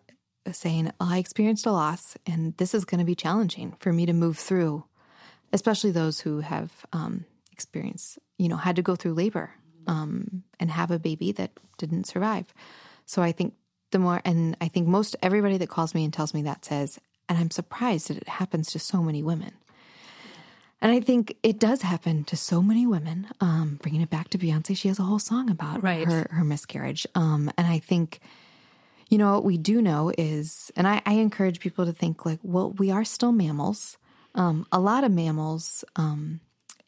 saying, 0.51 0.91
I 0.99 1.17
experienced 1.17 1.65
a 1.65 1.71
loss 1.71 2.17
and 2.25 2.56
this 2.58 2.73
is 2.73 2.86
going 2.86 2.99
to 2.99 3.06
be 3.06 3.15
challenging 3.15 3.75
for 3.80 3.93
me 3.93 4.06
to 4.06 4.13
move 4.13 4.38
through, 4.38 4.86
especially 5.54 5.91
those 5.91 6.19
who 6.19 6.39
have 6.39 6.71
um, 6.93 7.25
experienced, 7.51 8.19
you 8.38 8.49
know, 8.49 8.58
had 8.58 8.75
to 8.77 8.82
go 8.82 8.95
through 8.95 9.13
labor 9.13 9.51
um, 9.88 10.43
and 10.60 10.71
have 10.71 10.91
a 10.91 10.99
baby 10.99 11.32
that 11.34 11.51
didn't 11.77 12.06
survive. 12.06 12.54
So 13.06 13.21
I 13.21 13.32
think 13.32 13.54
the 13.91 13.99
more, 13.99 14.21
and 14.25 14.56
I 14.62 14.67
think 14.67 14.88
most 14.88 15.15
everybody 15.21 15.58
that 15.58 15.69
calls 15.69 15.93
me 15.93 16.04
and 16.04 16.13
tells 16.13 16.34
me 16.34 16.43
that 16.43 16.65
says, 16.65 16.99
and 17.30 17.38
I'm 17.38 17.51
surprised 17.51 18.10
that 18.10 18.17
it 18.17 18.27
happens 18.27 18.71
to 18.71 18.80
so 18.80 19.01
many 19.01 19.23
women. 19.23 19.54
And 20.82 20.91
I 20.91 20.99
think 20.99 21.38
it 21.43 21.60
does 21.60 21.84
happen 21.84 22.23
to 22.25 22.36
so 22.36 22.62
many 22.62 22.88
women. 22.88 23.27
Um, 23.39 23.77
bringing 23.82 24.01
it 24.01 24.10
back 24.10 24.30
to 24.30 24.38
Beyonce, 24.39 24.75
she 24.75 24.88
has 24.88 24.97
a 24.97 25.04
whole 25.04 25.19
song 25.19 25.49
about 25.51 25.84
right. 25.84 26.08
her, 26.08 26.27
her 26.32 26.43
miscarriage. 26.43 27.06
Um, 27.13 27.51
and 27.58 27.67
I 27.67 27.77
think, 27.77 28.19
you 29.12 29.17
know, 29.17 29.34
what 29.34 29.43
we 29.43 29.58
do 29.58 29.82
know 29.82 30.12
is, 30.17 30.71
and 30.76 30.88
I, 30.88 31.02
I 31.06 31.13
encourage 31.15 31.60
people 31.60 31.86
to 31.86 31.91
think 31.91 32.26
like, 32.26 32.39
well, 32.41 32.71
we 32.71 32.89
are 32.91 33.04
still 33.04 33.34
mammals. 33.34 33.97
Um, 34.34 34.65
a 34.71 34.80
lot 34.80 35.04
of 35.04 35.12
mammals, 35.12 35.84
um, 35.97 36.39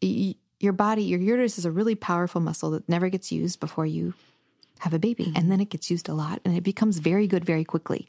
y- 0.01 0.36
your 0.62 0.73
body, 0.73 1.03
your 1.03 1.19
uterus 1.19 1.57
is 1.57 1.65
a 1.65 1.71
really 1.71 1.95
powerful 1.95 2.39
muscle 2.39 2.71
that 2.71 2.88
never 2.88 3.09
gets 3.09 3.31
used 3.31 3.59
before 3.59 3.86
you 3.86 4.13
have 4.79 4.93
a 4.93 4.99
baby 4.99 5.31
and 5.36 5.49
then 5.49 5.62
it 5.62 5.69
gets 5.69 5.89
used 5.89 6.09
a 6.09 6.13
lot 6.13 6.41
and 6.43 6.57
it 6.57 6.63
becomes 6.63 6.99
very 6.99 7.25
good 7.25 7.45
very 7.45 7.63
quickly. 7.63 8.07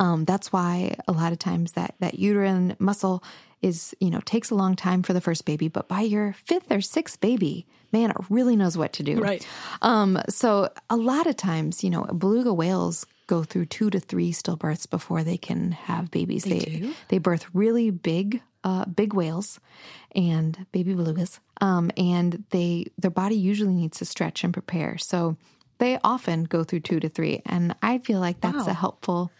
Um, 0.00 0.24
that's 0.24 0.52
why 0.52 0.96
a 1.06 1.12
lot 1.12 1.32
of 1.32 1.38
times 1.38 1.72
that 1.72 1.94
that 2.00 2.18
uterine 2.18 2.76
muscle 2.78 3.22
is 3.60 3.94
you 4.00 4.10
know 4.10 4.20
takes 4.24 4.50
a 4.50 4.54
long 4.54 4.74
time 4.74 5.02
for 5.02 5.12
the 5.12 5.20
first 5.20 5.44
baby 5.44 5.68
but 5.68 5.86
by 5.86 6.00
your 6.00 6.34
fifth 6.44 6.70
or 6.70 6.80
sixth 6.80 7.20
baby 7.20 7.66
man 7.92 8.10
it 8.10 8.16
really 8.30 8.56
knows 8.56 8.76
what 8.76 8.94
to 8.94 9.02
do. 9.02 9.18
Right. 9.18 9.46
Um, 9.82 10.18
so 10.30 10.70
a 10.88 10.96
lot 10.96 11.26
of 11.26 11.36
times 11.36 11.84
you 11.84 11.90
know 11.90 12.04
beluga 12.04 12.54
whales 12.54 13.04
go 13.26 13.42
through 13.42 13.66
two 13.66 13.90
to 13.90 14.00
three 14.00 14.32
stillbirths 14.32 14.88
before 14.88 15.24
they 15.24 15.36
can 15.36 15.72
have 15.72 16.10
babies 16.10 16.44
they 16.44 16.58
they, 16.58 16.90
they 17.08 17.18
birth 17.18 17.46
really 17.52 17.90
big 17.90 18.42
uh, 18.64 18.84
big 18.86 19.12
whales 19.12 19.60
and 20.14 20.66
baby 20.72 20.94
belugas 20.94 21.38
um, 21.60 21.90
and 21.96 22.44
they 22.50 22.86
their 22.96 23.10
body 23.10 23.36
usually 23.36 23.74
needs 23.74 23.98
to 23.98 24.04
stretch 24.04 24.42
and 24.42 24.52
prepare 24.54 24.96
so 24.96 25.36
they 25.78 25.98
often 26.04 26.44
go 26.44 26.64
through 26.64 26.80
two 26.80 27.00
to 27.00 27.08
three. 27.08 27.42
And 27.46 27.74
I 27.82 27.98
feel 27.98 28.20
like 28.20 28.40
that's 28.40 28.66
wow. 28.66 28.70
a 28.72 28.74
helpful 28.74 29.30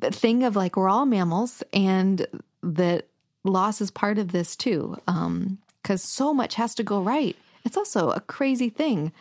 thing 0.00 0.44
of 0.44 0.56
like, 0.56 0.76
we're 0.76 0.88
all 0.88 1.06
mammals 1.06 1.62
and 1.72 2.26
that 2.62 3.06
loss 3.44 3.80
is 3.80 3.90
part 3.90 4.18
of 4.18 4.32
this 4.32 4.56
too. 4.56 4.96
Um, 5.06 5.58
cause 5.82 6.02
so 6.02 6.32
much 6.32 6.54
has 6.54 6.74
to 6.76 6.82
go 6.82 7.00
right. 7.00 7.36
It's 7.64 7.76
also 7.76 8.10
a 8.10 8.20
crazy 8.20 8.70
thing. 8.70 9.12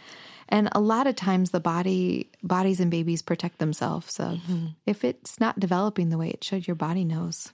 And 0.53 0.69
a 0.73 0.79
lot 0.79 1.07
of 1.07 1.15
times 1.15 1.49
the 1.49 1.59
body, 1.59 2.29
bodies 2.43 2.79
and 2.79 2.91
babies 2.91 3.23
protect 3.23 3.57
themselves. 3.57 4.13
So 4.13 4.23
mm-hmm. 4.23 4.67
if 4.85 5.03
it's 5.03 5.39
not 5.39 5.59
developing 5.59 6.09
the 6.09 6.17
way 6.19 6.29
it 6.29 6.43
should, 6.43 6.67
your 6.67 6.75
body 6.75 7.03
knows 7.03 7.51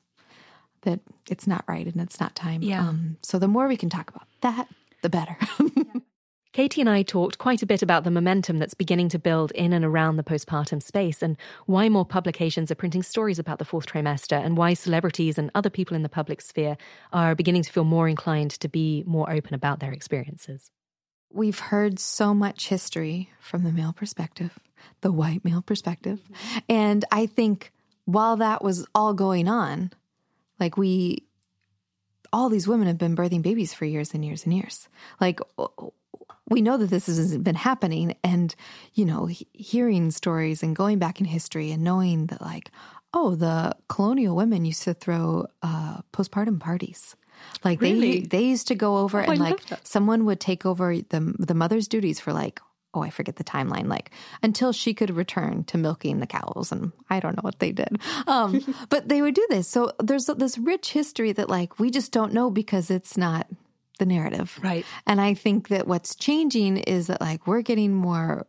that 0.81 0.99
it's 1.29 1.47
not 1.47 1.63
right 1.65 1.88
and 1.88 2.01
it's 2.01 2.19
not 2.19 2.35
time. 2.35 2.62
Yeah. 2.62 2.89
Um, 2.89 3.15
so 3.21 3.39
the 3.39 3.47
more 3.47 3.69
we 3.69 3.77
can 3.77 3.89
talk 3.89 4.09
about 4.09 4.27
that, 4.41 4.67
the 5.01 5.07
better. 5.07 5.38
Katie 6.51 6.81
and 6.81 6.89
I 6.89 7.03
talked 7.03 7.38
quite 7.38 7.62
a 7.62 7.65
bit 7.65 7.81
about 7.81 8.03
the 8.03 8.12
momentum 8.12 8.57
that's 8.57 8.73
beginning 8.73 9.07
to 9.09 9.19
build 9.19 9.51
in 9.51 9.71
and 9.71 9.85
around 9.85 10.17
the 10.17 10.23
postpartum 10.23 10.83
space 10.83 11.23
and 11.23 11.38
why 11.67 11.88
more 11.88 12.05
publications 12.05 12.69
are 12.69 12.75
printing 12.75 13.03
stories 13.03 13.39
about 13.39 13.59
the 13.59 13.65
fourth 13.65 13.85
trimester 13.85 14.43
and 14.43 14.57
why 14.57 14.73
celebrities 14.73 15.38
and 15.38 15.51
other 15.55 15.69
people 15.69 15.95
in 15.95 16.03
the 16.03 16.09
public 16.09 16.41
sphere 16.41 16.75
are 17.13 17.33
beginning 17.33 17.63
to 17.63 17.71
feel 17.71 17.85
more 17.85 18.09
inclined 18.09 18.51
to 18.51 18.67
be 18.67 19.05
more 19.07 19.31
open 19.31 19.53
about 19.53 19.79
their 19.79 19.93
experiences. 19.93 20.69
We've 21.31 21.59
heard 21.59 21.99
so 21.99 22.33
much 22.33 22.69
history 22.69 23.29
from 23.39 23.63
the 23.63 23.71
male 23.71 23.93
perspective, 23.93 24.57
the 25.01 25.11
white 25.11 25.45
male 25.45 25.61
perspective. 25.61 26.19
And 26.67 27.05
I 27.11 27.27
think 27.27 27.71
while 28.05 28.37
that 28.37 28.63
was 28.63 28.85
all 28.95 29.13
going 29.13 29.47
on, 29.47 29.91
like 30.59 30.77
we 30.77 31.23
all 32.31 32.49
these 32.49 32.67
women 32.67 32.87
have 32.87 32.97
been 32.97 33.15
birthing 33.15 33.41
babies 33.41 33.73
for 33.73 33.85
years 33.85 34.13
and 34.13 34.23
years 34.23 34.45
and 34.45 34.53
years. 34.53 34.87
Like 35.19 35.39
we 36.49 36.61
know 36.61 36.77
that 36.77 36.89
this 36.89 37.07
has 37.07 37.37
been 37.37 37.55
happening 37.55 38.15
and 38.23 38.55
you 38.93 39.05
know 39.05 39.29
hearing 39.53 40.11
stories 40.11 40.63
and 40.63 40.75
going 40.75 40.99
back 40.99 41.19
in 41.19 41.25
history 41.25 41.71
and 41.71 41.83
knowing 41.83 42.27
that 42.27 42.41
like 42.41 42.71
oh 43.13 43.35
the 43.35 43.75
colonial 43.87 44.35
women 44.35 44.65
used 44.65 44.83
to 44.83 44.93
throw 44.93 45.45
uh, 45.61 45.99
postpartum 46.11 46.59
parties 46.59 47.15
like 47.63 47.82
really? 47.82 48.21
they 48.21 48.28
they 48.28 48.43
used 48.43 48.67
to 48.67 48.75
go 48.75 48.97
over 48.97 49.19
oh, 49.21 49.32
and 49.32 49.39
like 49.39 49.62
someone 49.84 50.25
would 50.25 50.39
take 50.39 50.65
over 50.65 50.95
the 50.97 51.34
the 51.38 51.54
mother's 51.54 51.88
duties 51.88 52.19
for 52.19 52.34
like 52.34 52.60
oh 52.93 53.02
I 53.02 53.10
forget 53.10 53.36
the 53.36 53.43
timeline 53.43 53.88
like 53.88 54.12
until 54.41 54.71
she 54.71 54.93
could 54.93 55.12
return 55.12 55.63
to 55.65 55.78
milking 55.78 56.19
the 56.19 56.28
cows 56.28 56.71
and 56.71 56.91
I 57.10 57.19
don't 57.19 57.36
know 57.36 57.43
what 57.43 57.60
they 57.60 57.71
did 57.71 57.99
um, 58.28 58.63
but 58.89 59.08
they 59.08 59.21
would 59.21 59.36
do 59.36 59.45
this 59.49 59.67
so 59.67 59.91
there's 59.99 60.25
this 60.25 60.58
rich 60.58 60.91
history 60.91 61.32
that 61.34 61.49
like 61.49 61.80
we 61.80 61.91
just 61.91 62.12
don't 62.12 62.34
know 62.34 62.49
because 62.49 62.89
it's 62.89 63.17
not 63.17 63.47
the 63.99 64.06
narrative. 64.06 64.60
Right. 64.63 64.86
And 65.06 65.21
I 65.21 65.36
think 65.36 65.67
that 65.67 65.86
what's 65.86 66.15
changing 66.15 66.78
is 66.78 67.08
that 67.08 67.21
like 67.21 67.45
we're 67.45 67.62
getting 67.62 67.93
more 67.93 68.47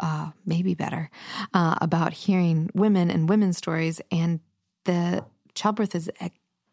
uh, 0.00 0.30
maybe 0.44 0.74
better 0.74 1.10
uh, 1.54 1.76
about 1.80 2.12
hearing 2.12 2.70
women 2.74 3.10
and 3.10 3.28
women's 3.28 3.58
stories, 3.58 4.00
and 4.10 4.40
the 4.84 5.24
childbirth 5.54 5.94
is 5.94 6.10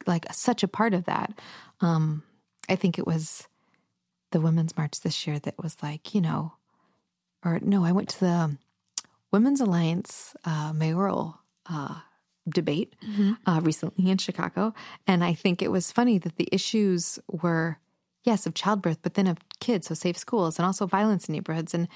like 0.07 0.31
such 0.33 0.63
a 0.63 0.67
part 0.67 0.93
of 0.93 1.05
that. 1.05 1.33
Um, 1.81 2.23
I 2.69 2.75
think 2.75 2.97
it 2.97 3.07
was 3.07 3.47
the 4.31 4.41
Women's 4.41 4.75
March 4.75 5.01
this 5.01 5.25
year 5.27 5.39
that 5.39 5.61
was 5.61 5.77
like, 5.81 6.13
you 6.13 6.21
know, 6.21 6.53
or 7.43 7.59
no, 7.61 7.85
I 7.85 7.91
went 7.91 8.09
to 8.09 8.19
the 8.19 8.57
Women's 9.31 9.61
Alliance 9.61 10.35
uh, 10.45 10.73
mayoral 10.73 11.39
uh, 11.69 11.99
debate 12.47 12.95
mm-hmm. 13.05 13.33
uh, 13.45 13.59
recently 13.61 14.09
in 14.09 14.17
Chicago. 14.17 14.73
And 15.07 15.23
I 15.23 15.33
think 15.33 15.61
it 15.61 15.71
was 15.71 15.91
funny 15.91 16.17
that 16.19 16.37
the 16.37 16.49
issues 16.51 17.19
were, 17.29 17.77
yes, 18.23 18.45
of 18.45 18.53
childbirth, 18.53 18.99
but 19.01 19.13
then 19.13 19.27
of 19.27 19.37
kids, 19.59 19.87
so 19.87 19.93
safe 19.93 20.17
schools, 20.17 20.57
and 20.57 20.65
also 20.65 20.85
violence 20.85 21.27
in 21.27 21.33
neighborhoods. 21.33 21.73
And, 21.73 21.87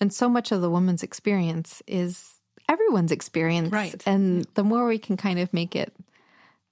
and 0.00 0.12
so 0.12 0.28
much 0.28 0.52
of 0.52 0.60
the 0.60 0.70
woman's 0.70 1.02
experience 1.02 1.82
is 1.86 2.34
everyone's 2.68 3.12
experience. 3.12 3.72
Right. 3.72 4.02
And 4.06 4.46
the 4.54 4.64
more 4.64 4.86
we 4.86 4.98
can 4.98 5.16
kind 5.16 5.38
of 5.38 5.52
make 5.52 5.76
it, 5.76 5.92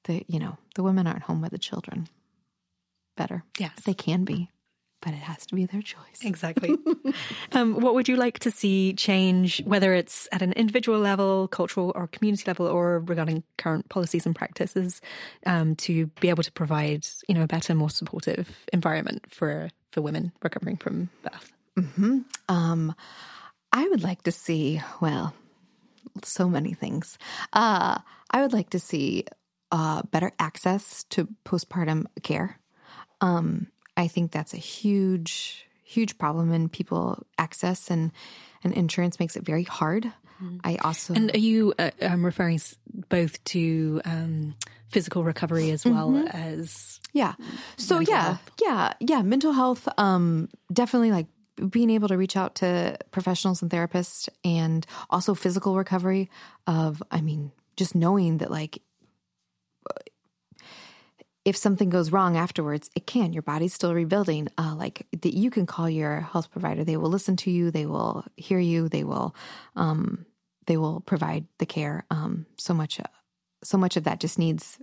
the, 0.05 0.25
you 0.27 0.39
know, 0.39 0.59
the 0.75 0.83
women 0.83 1.07
aren't 1.07 1.23
home 1.23 1.41
with 1.41 1.53
the 1.53 1.59
children 1.59 2.09
better. 3.17 3.45
Yes. 3.59 3.73
They 3.85 3.95
can 3.95 4.25
be 4.25 4.51
but 5.03 5.13
it 5.13 5.19
has 5.19 5.45
to 5.47 5.55
be 5.55 5.67
their 5.67 5.83
choice. 5.83 6.21
Exactly. 6.23 6.79
um, 7.53 7.81
what 7.81 7.95
would 7.95 8.09
you 8.09 8.17
like 8.17 8.39
to 8.39 8.51
see 8.51 8.95
change, 8.95 9.63
whether 9.65 9.93
it's 9.93 10.29
at 10.33 10.41
an 10.43 10.53
individual 10.53 10.99
level, 10.99 11.49
cultural 11.49 11.93
or 11.95 12.07
community 12.07 12.45
level, 12.47 12.67
or 12.67 13.01
regarding 13.01 13.43
current 13.59 13.89
policies 13.89 14.25
and 14.25 14.35
practices, 14.35 15.01
um, 15.45 15.75
to 15.77 16.07
be 16.21 16.29
able 16.29 16.45
to 16.45 16.53
provide, 16.53 17.07
you 17.29 17.35
know, 17.35 17.43
a 17.43 17.49
better, 17.49 17.75
more 17.75 17.91
supportive 17.91 18.49
environment 18.73 19.27
for 19.29 19.69
for 19.91 20.01
women 20.01 20.33
recovering 20.43 20.77
from 20.77 21.11
birth? 21.23 21.53
Mm-hmm. 21.77 22.21
Um, 22.49 22.95
I 23.73 23.89
would 23.89 24.03
like 24.03 24.23
to 24.23 24.33
see, 24.33 24.81
well, 25.01 25.35
so 26.23 26.49
many 26.49 26.75
things. 26.75 27.19
Uh, 27.53 27.99
I 28.31 28.43
would 28.43 28.53
like 28.53 28.71
to 28.71 28.79
see 28.79 29.25
uh, 29.73 30.03
better 30.11 30.31
access 30.39 31.05
to 31.11 31.27
postpartum 31.45 32.07
care. 32.23 32.61
Um, 33.21 33.69
I 33.97 34.07
think 34.07 34.31
that's 34.31 34.55
a 34.55 34.59
huge, 34.59 35.67
huge 35.83 36.19
problem 36.19 36.53
and 36.53 36.71
people 36.71 37.27
access 37.39 37.91
and, 37.91 38.13
and 38.63 38.73
insurance 38.75 39.19
makes 39.19 39.35
it 39.35 39.45
very 39.45 39.65
hard. 39.65 40.13
Mm. 40.43 40.61
I 40.63 40.77
also. 40.77 41.15
And 41.15 41.35
are 41.35 41.39
you 41.39 41.75
uh, 41.79 41.91
um, 42.03 42.25
referring 42.25 42.61
both 43.09 43.43
to 43.45 44.01
um, 44.05 44.55
physical 44.93 45.25
recovery 45.25 45.71
as 45.71 45.85
well 45.85 46.11
mm-hmm. 46.11 46.27
as. 46.29 47.01
Yeah. 47.13 47.35
So, 47.77 48.01
yeah. 48.01 48.23
Health? 48.23 48.51
Yeah. 48.61 48.93
Yeah. 49.01 49.23
Mental 49.23 49.53
health, 49.53 49.89
um, 49.99 50.49
definitely 50.73 51.11
like 51.11 51.27
being 51.69 51.91
able 51.91 52.09
to 52.09 52.17
reach 52.17 52.37
out 52.37 52.57
to 52.57 52.99
professionals 53.11 53.63
and 53.63 53.71
therapists 53.71 54.29
and 54.45 54.87
also 55.11 55.35
physical 55.35 55.77
recovery 55.77 56.31
of, 56.67 57.03
I 57.11 57.21
mean, 57.21 57.53
just 57.77 57.95
knowing 57.95 58.39
that 58.39 58.51
like 58.51 58.83
if 61.45 61.57
something 61.57 61.91
goes 61.91 62.13
wrong 62.13 62.37
afterwards, 62.37 62.91
it 62.95 63.07
can. 63.07 63.33
Your 63.33 63.43
body's 63.43 63.75
still 63.75 63.95
rebuilding. 63.95 64.49
Uh, 64.57 64.75
like 64.77 65.07
you 65.25 65.51
can 65.51 65.67
call 65.67 65.91
your 65.91 66.21
health 66.21 66.51
provider. 66.51 66.85
They 66.85 66.97
will 66.97 67.11
listen 67.11 67.37
to 67.39 67.51
you. 67.51 67.71
They 67.71 67.87
will 67.87 68.25
hear 68.37 68.59
you. 68.59 68.89
They 68.89 69.05
will, 69.05 69.35
um, 69.75 70.25
they 70.67 70.77
will 70.77 71.01
provide 71.01 71.47
the 71.59 71.67
care. 71.67 72.05
Um, 72.11 72.47
so 72.57 72.75
much, 72.75 73.01
uh, 73.01 73.05
so 73.65 73.77
much 73.77 73.97
of 73.97 74.05
that 74.05 74.21
just 74.21 74.39
needs 74.39 74.79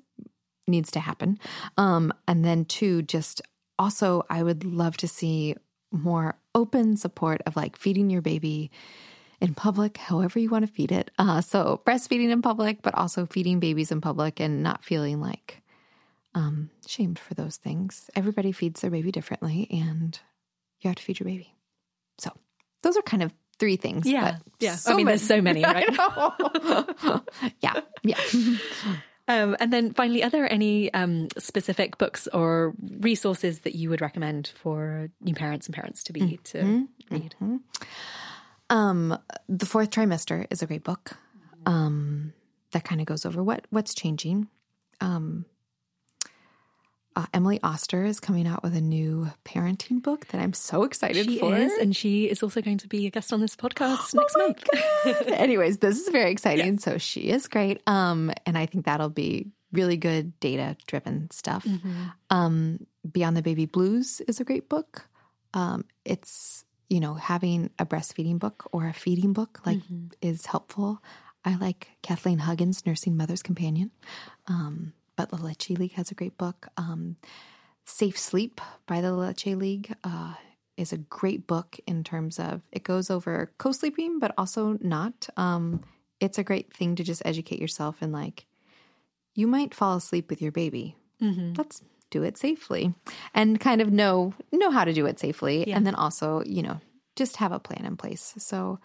needs 0.67 0.91
to 0.91 0.99
happen. 0.99 1.39
Um, 1.77 2.13
and 2.27 2.45
then 2.45 2.65
two, 2.65 3.01
just 3.01 3.41
also, 3.79 4.23
I 4.29 4.43
would 4.43 4.63
love 4.63 4.97
to 4.97 5.07
see 5.07 5.55
more 5.91 6.37
open 6.53 6.95
support 6.95 7.41
of 7.45 7.55
like 7.55 7.75
feeding 7.75 8.09
your 8.09 8.21
baby 8.21 8.69
in 9.41 9.55
public, 9.55 9.97
however 9.97 10.37
you 10.37 10.49
want 10.49 10.67
to 10.67 10.71
feed 10.71 10.91
it. 10.91 11.11
Uh, 11.17 11.41
so 11.41 11.81
breastfeeding 11.85 12.29
in 12.29 12.41
public, 12.41 12.81
but 12.81 12.93
also 12.93 13.25
feeding 13.25 13.59
babies 13.59 13.91
in 13.91 14.01
public 14.01 14.39
and 14.39 14.61
not 14.61 14.83
feeling 14.83 15.19
like 15.21 15.61
um, 16.35 16.69
shamed 16.85 17.19
for 17.19 17.33
those 17.33 17.57
things. 17.57 18.09
Everybody 18.15 18.51
feeds 18.51 18.81
their 18.81 18.91
baby 18.91 19.11
differently, 19.11 19.67
and 19.71 20.19
you 20.81 20.89
have 20.89 20.95
to 20.97 21.03
feed 21.03 21.19
your 21.19 21.25
baby. 21.25 21.53
So 22.19 22.31
those 22.83 22.97
are 22.97 23.01
kind 23.01 23.23
of 23.23 23.33
three 23.59 23.75
things. 23.75 24.05
Yeah. 24.05 24.37
but 24.37 24.41
Yeah. 24.59 24.75
so 24.75 24.93
I 24.93 24.95
mean, 24.95 25.05
there's 25.05 25.21
so 25.21 25.41
many, 25.41 25.63
right? 25.63 25.89
yeah, 27.61 27.81
yeah. 28.03 28.19
Um, 29.27 29.55
and 29.59 29.71
then 29.71 29.93
finally, 29.93 30.23
are 30.23 30.29
there 30.29 30.51
any 30.51 30.91
um, 30.93 31.27
specific 31.37 31.97
books 31.99 32.27
or 32.33 32.73
resources 32.99 33.59
that 33.59 33.75
you 33.75 33.89
would 33.91 34.01
recommend 34.01 34.51
for 34.55 35.09
new 35.21 35.35
parents 35.35 35.67
and 35.67 35.75
parents 35.75 36.03
to 36.05 36.13
be 36.13 36.37
to 36.45 36.87
read? 37.11 37.35
Um, 38.71 39.17
the 39.47 39.65
fourth 39.65 39.89
trimester 39.91 40.45
is 40.49 40.61
a 40.61 40.65
great 40.67 40.83
book. 40.83 41.11
Um, 41.65 42.33
that 42.71 42.83
kind 42.83 43.01
of 43.01 43.07
goes 43.07 43.25
over 43.25 43.43
what 43.43 43.65
what's 43.69 43.93
changing. 43.93 44.47
Um, 45.01 45.45
uh, 47.19 47.25
Emily 47.33 47.59
Oster 47.63 48.05
is 48.05 48.19
coming 48.19 48.47
out 48.47 48.63
with 48.63 48.75
a 48.75 48.81
new 48.81 49.29
parenting 49.43 50.01
book 50.01 50.27
that 50.27 50.39
I'm 50.39 50.53
so 50.53 50.83
excited 50.83 51.25
She 51.25 51.39
for. 51.39 51.55
is, 51.55 51.73
and 51.77 51.93
she 51.95 52.25
is 52.25 52.41
also 52.41 52.61
going 52.61 52.77
to 52.77 52.87
be 52.87 53.07
a 53.07 53.09
guest 53.09 53.33
on 53.33 53.41
this 53.41 53.55
podcast 53.55 54.13
next 54.13 54.35
Oh 54.37 54.53
my 55.05 55.11
month. 55.13 55.27
Anyways, 55.27 55.79
this 55.79 55.99
is 55.99 56.09
very 56.09 56.31
exciting. 56.31 56.79
So 56.79 56.97
she 56.97 57.29
is 57.29 57.47
great. 57.47 57.81
Um, 57.87 58.31
and 58.45 58.57
I 58.57 58.65
think 58.67 58.85
that'll 58.85 59.09
be 59.09 59.47
really 59.73 59.97
good 59.97 60.39
data 60.39 60.77
driven 60.87 61.29
stuff. 61.31 61.67
Um, 62.29 62.85
Beyond 63.09 63.35
the 63.37 63.41
Baby 63.41 63.65
Blues 63.65 64.21
is 64.21 64.39
a 64.39 64.43
great 64.43 64.69
book. 64.69 65.05
Um, 65.53 65.85
it's 66.05 66.63
you 66.89 66.99
know 66.99 67.15
having 67.15 67.69
a 67.79 67.85
breastfeeding 67.85 68.39
book 68.39 68.67
or 68.71 68.87
a 68.87 68.93
feeding 68.93 69.33
book 69.33 69.59
like 69.65 69.79
is 70.21 70.45
helpful. 70.45 71.01
I 71.45 71.55
like 71.55 71.89
Kathleen 72.01 72.39
Huggins' 72.39 72.85
Nursing 72.85 73.15
Mother's 73.17 73.41
Companion. 73.41 73.91
Um, 74.47 74.93
but 75.19 75.33
La 75.33 75.45
Leche 75.45 75.71
League 75.71 75.91
has 75.93 76.11
a 76.11 76.15
great 76.15 76.37
book. 76.37 76.69
Um, 76.77 77.17
Safe 77.83 78.17
Sleep 78.17 78.61
by 78.87 79.01
the 79.01 79.11
Leche 79.11 79.47
League 79.47 79.93
uh, 80.05 80.35
is 80.77 80.93
a 80.93 80.97
great 80.97 81.45
book 81.45 81.77
in 81.85 82.05
terms 82.05 82.39
of 82.39 82.61
it 82.71 82.83
goes 82.83 83.09
over 83.09 83.51
co 83.57 83.73
sleeping, 83.73 84.19
but 84.19 84.33
also 84.37 84.77
not. 84.79 85.27
Um, 85.35 85.83
it's 86.21 86.37
a 86.37 86.43
great 86.43 86.73
thing 86.73 86.95
to 86.95 87.03
just 87.03 87.21
educate 87.25 87.59
yourself 87.59 87.97
and 87.99 88.13
like, 88.13 88.45
you 89.35 89.45
might 89.45 89.73
fall 89.73 89.97
asleep 89.97 90.29
with 90.29 90.41
your 90.41 90.53
baby. 90.53 90.95
Let's 91.57 91.83
do 92.11 92.23
it 92.23 92.37
safely 92.37 92.93
and 93.33 93.59
kind 93.59 93.81
of 93.81 93.91
know 93.91 94.33
know 94.53 94.71
how 94.71 94.85
to 94.85 94.93
do 94.93 95.05
it 95.05 95.19
safely, 95.19 95.67
and 95.75 95.85
then 95.85 95.95
also 95.95 96.41
you 96.45 96.63
know 96.63 96.79
just 97.17 97.35
have 97.37 97.51
a 97.51 97.59
plan 97.59 97.85
in 97.85 97.97
place. 97.97 98.35
So 98.37 98.79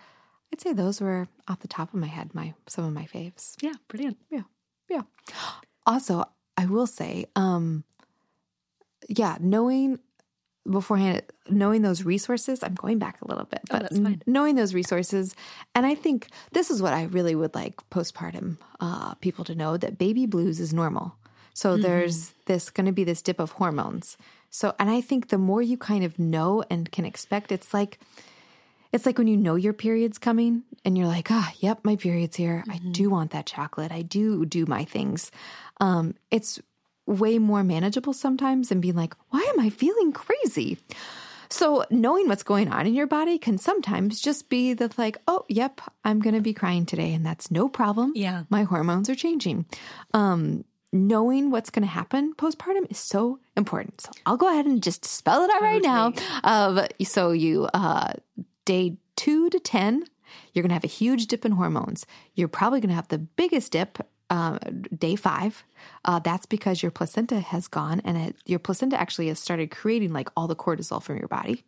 I'd 0.52 0.60
say 0.60 0.72
those 0.72 1.00
were 1.00 1.28
off 1.46 1.60
the 1.60 1.68
top 1.68 1.94
of 1.94 2.00
my 2.00 2.08
head 2.08 2.34
my 2.34 2.54
some 2.66 2.84
of 2.84 2.92
my 2.92 3.06
faves. 3.06 3.54
Yeah, 3.62 3.74
brilliant. 3.86 4.18
Yeah. 4.30 4.42
Yeah. 4.90 5.02
Also, 5.86 6.24
I 6.56 6.66
will 6.66 6.86
say, 6.86 7.26
um, 7.36 7.84
yeah, 9.08 9.36
knowing 9.40 9.98
beforehand, 10.70 11.22
knowing 11.50 11.82
those 11.82 12.04
resources, 12.04 12.62
I'm 12.62 12.74
going 12.74 12.98
back 12.98 13.20
a 13.20 13.28
little 13.28 13.44
bit, 13.44 13.60
but 13.70 13.82
that's 13.82 13.98
fine. 13.98 14.22
knowing 14.26 14.54
those 14.54 14.72
resources, 14.72 15.36
and 15.74 15.84
I 15.84 15.94
think 15.94 16.28
this 16.52 16.70
is 16.70 16.80
what 16.80 16.94
I 16.94 17.04
really 17.04 17.34
would 17.34 17.54
like 17.54 17.76
postpartum 17.90 18.56
uh, 18.80 19.14
people 19.14 19.44
to 19.44 19.54
know 19.54 19.76
that 19.76 19.98
baby 19.98 20.24
blues 20.24 20.60
is 20.60 20.72
normal. 20.72 21.16
So 21.52 21.76
there's 21.76 22.34
this 22.46 22.70
going 22.70 22.86
to 22.86 22.92
be 22.92 23.04
this 23.04 23.22
dip 23.22 23.38
of 23.38 23.52
hormones. 23.52 24.16
So, 24.50 24.74
and 24.78 24.90
I 24.90 25.00
think 25.00 25.28
the 25.28 25.38
more 25.38 25.62
you 25.62 25.76
kind 25.76 26.02
of 26.02 26.18
know 26.18 26.64
and 26.70 26.90
can 26.90 27.04
expect, 27.04 27.52
it's 27.52 27.74
like, 27.74 28.00
it's 28.94 29.06
like 29.06 29.18
when 29.18 29.26
you 29.26 29.36
know 29.36 29.56
your 29.56 29.72
period's 29.72 30.18
coming 30.18 30.62
and 30.84 30.96
you're 30.96 31.08
like, 31.08 31.28
ah, 31.28 31.52
yep, 31.58 31.80
my 31.82 31.96
period's 31.96 32.36
here. 32.36 32.62
I 32.70 32.78
do 32.78 33.10
want 33.10 33.32
that 33.32 33.44
chocolate. 33.44 33.90
I 33.90 34.02
do 34.02 34.46
do 34.46 34.66
my 34.66 34.84
things. 34.84 35.32
Um, 35.80 36.14
it's 36.30 36.60
way 37.04 37.40
more 37.40 37.64
manageable 37.64 38.12
sometimes 38.12 38.68
than 38.68 38.80
being 38.80 38.94
like, 38.94 39.14
why 39.30 39.40
am 39.52 39.58
I 39.58 39.70
feeling 39.70 40.12
crazy? 40.12 40.78
So 41.50 41.84
knowing 41.90 42.28
what's 42.28 42.44
going 42.44 42.68
on 42.68 42.86
in 42.86 42.94
your 42.94 43.08
body 43.08 43.36
can 43.36 43.58
sometimes 43.58 44.20
just 44.20 44.48
be 44.48 44.74
the 44.74 44.88
like, 44.96 45.18
oh, 45.26 45.44
yep, 45.48 45.80
I'm 46.04 46.20
going 46.20 46.36
to 46.36 46.40
be 46.40 46.54
crying 46.54 46.86
today, 46.86 47.12
and 47.14 47.26
that's 47.26 47.50
no 47.50 47.68
problem. 47.68 48.12
Yeah. 48.14 48.44
my 48.48 48.62
hormones 48.62 49.10
are 49.10 49.16
changing. 49.16 49.66
Um, 50.14 50.64
knowing 50.92 51.50
what's 51.50 51.70
going 51.70 51.82
to 51.82 51.92
happen 51.92 52.32
postpartum 52.34 52.88
is 52.88 52.98
so 52.98 53.40
important. 53.56 54.00
So 54.00 54.10
I'll 54.24 54.36
go 54.36 54.48
ahead 54.48 54.66
and 54.66 54.80
just 54.80 55.04
spell 55.04 55.42
it 55.42 55.50
out 55.50 55.62
right 55.62 55.82
now. 55.82 56.12
Of 56.44 56.88
so 57.02 57.32
you 57.32 57.68
uh, 57.74 58.12
day 58.64 58.96
two 59.16 59.50
to 59.50 59.58
ten, 59.58 60.04
you're 60.52 60.62
going 60.62 60.70
to 60.70 60.74
have 60.74 60.84
a 60.84 60.88
huge 60.88 61.26
dip 61.26 61.44
in 61.44 61.52
hormones. 61.52 62.06
You're 62.34 62.48
probably 62.48 62.80
going 62.80 62.90
to 62.90 62.96
have 62.96 63.08
the 63.08 63.18
biggest 63.18 63.72
dip. 63.72 63.98
Uh, 64.30 64.58
day 64.96 65.16
five, 65.16 65.64
uh, 66.06 66.18
that's 66.18 66.46
because 66.46 66.82
your 66.82 66.90
placenta 66.90 67.40
has 67.40 67.68
gone 67.68 68.00
and 68.06 68.16
it, 68.16 68.36
your 68.46 68.58
placenta 68.58 68.98
actually 68.98 69.28
has 69.28 69.38
started 69.38 69.70
creating 69.70 70.14
like 70.14 70.30
all 70.34 70.48
the 70.48 70.56
cortisol 70.56 71.00
from 71.00 71.18
your 71.18 71.28
body. 71.28 71.62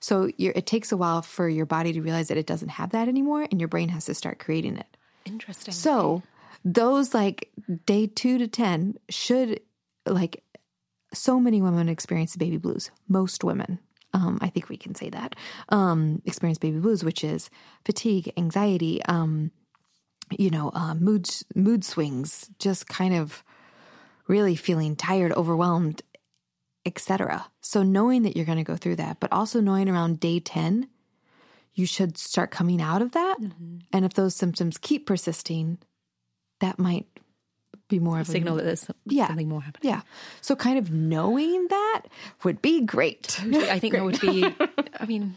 So 0.00 0.30
it 0.36 0.66
takes 0.66 0.90
a 0.90 0.96
while 0.96 1.22
for 1.22 1.48
your 1.48 1.66
body 1.66 1.92
to 1.92 2.00
realize 2.00 2.26
that 2.28 2.36
it 2.36 2.46
doesn't 2.46 2.70
have 2.70 2.90
that 2.90 3.06
anymore, 3.06 3.46
and 3.48 3.60
your 3.60 3.68
brain 3.68 3.88
has 3.90 4.06
to 4.06 4.14
start 4.14 4.40
creating 4.40 4.78
it. 4.78 4.96
Interesting. 5.26 5.72
So 5.72 6.22
those 6.64 7.14
like 7.14 7.50
day 7.86 8.08
two 8.08 8.38
to 8.38 8.48
10 8.48 8.98
should 9.08 9.60
like 10.04 10.42
so 11.12 11.38
many 11.38 11.62
women 11.62 11.88
experience 11.88 12.32
the 12.32 12.38
baby 12.38 12.56
blues. 12.56 12.90
Most 13.06 13.44
women. 13.44 13.78
Um, 14.14 14.38
I 14.40 14.48
think 14.48 14.68
we 14.68 14.76
can 14.76 14.94
say 14.94 15.10
that 15.10 15.34
um, 15.70 16.20
experience 16.24 16.58
baby 16.58 16.78
blues, 16.78 17.02
which 17.02 17.24
is 17.24 17.50
fatigue, 17.84 18.32
anxiety, 18.36 19.02
um, 19.04 19.50
you 20.30 20.50
know, 20.50 20.70
uh, 20.74 20.94
mood 20.94 21.28
mood 21.54 21.84
swings, 21.84 22.50
just 22.58 22.86
kind 22.88 23.14
of 23.14 23.42
really 24.28 24.56
feeling 24.56 24.96
tired, 24.96 25.32
overwhelmed, 25.32 26.02
etc. 26.84 27.46
So 27.60 27.82
knowing 27.82 28.22
that 28.22 28.36
you're 28.36 28.46
going 28.46 28.58
to 28.58 28.64
go 28.64 28.76
through 28.76 28.96
that, 28.96 29.20
but 29.20 29.32
also 29.32 29.60
knowing 29.60 29.88
around 29.88 30.20
day 30.20 30.40
ten, 30.40 30.88
you 31.74 31.86
should 31.86 32.18
start 32.18 32.50
coming 32.50 32.80
out 32.82 33.02
of 33.02 33.12
that. 33.12 33.38
And 33.92 34.04
if 34.04 34.14
those 34.14 34.34
symptoms 34.34 34.78
keep 34.78 35.06
persisting, 35.06 35.78
that 36.60 36.78
might 36.78 37.06
be 37.92 38.00
more 38.00 38.18
of 38.20 38.28
a 38.28 38.32
Signal 38.32 38.56
that 38.56 38.64
there's 38.64 38.86
Yeah. 39.06 39.26
something 39.28 39.48
more 39.48 39.62
happening. 39.62 39.92
Yeah. 39.92 40.02
So 40.40 40.56
kind 40.56 40.78
of 40.78 40.90
knowing 40.90 41.68
that 41.68 42.02
would 42.44 42.60
be 42.62 42.80
great. 42.82 43.38
I 43.40 43.78
think 43.78 43.94
that 43.94 44.04
would 44.04 44.20
be, 44.20 44.44
I 45.00 45.06
mean, 45.06 45.34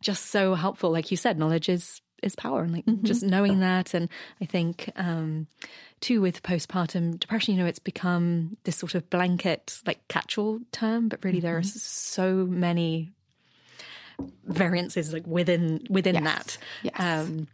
just 0.00 0.26
so 0.26 0.54
helpful. 0.54 0.90
Like 0.90 1.10
you 1.10 1.16
said, 1.16 1.38
knowledge 1.38 1.68
is 1.68 2.00
is 2.20 2.34
power, 2.34 2.62
and 2.64 2.72
like 2.72 2.84
just 3.04 3.22
knowing 3.22 3.60
that. 3.60 3.94
And 3.94 4.08
I 4.40 4.44
think 4.44 4.90
um, 4.96 5.46
too 6.00 6.20
with 6.20 6.42
postpartum 6.42 7.20
depression, 7.20 7.54
you 7.54 7.60
know, 7.62 7.66
it's 7.68 7.78
become 7.78 8.56
this 8.64 8.74
sort 8.76 8.96
of 8.96 9.08
blanket 9.08 9.78
like 9.86 10.00
catch-all 10.08 10.58
term, 10.72 11.08
but 11.08 11.22
really 11.24 11.38
there 11.38 11.56
are 11.56 11.62
so 11.62 12.34
many 12.44 13.12
variances 14.46 15.12
like 15.12 15.26
within 15.26 15.86
within 15.90 16.14
Yes. 16.16 16.24
that. 16.24 16.58
Yes. 16.82 16.94
Um, 16.98 17.46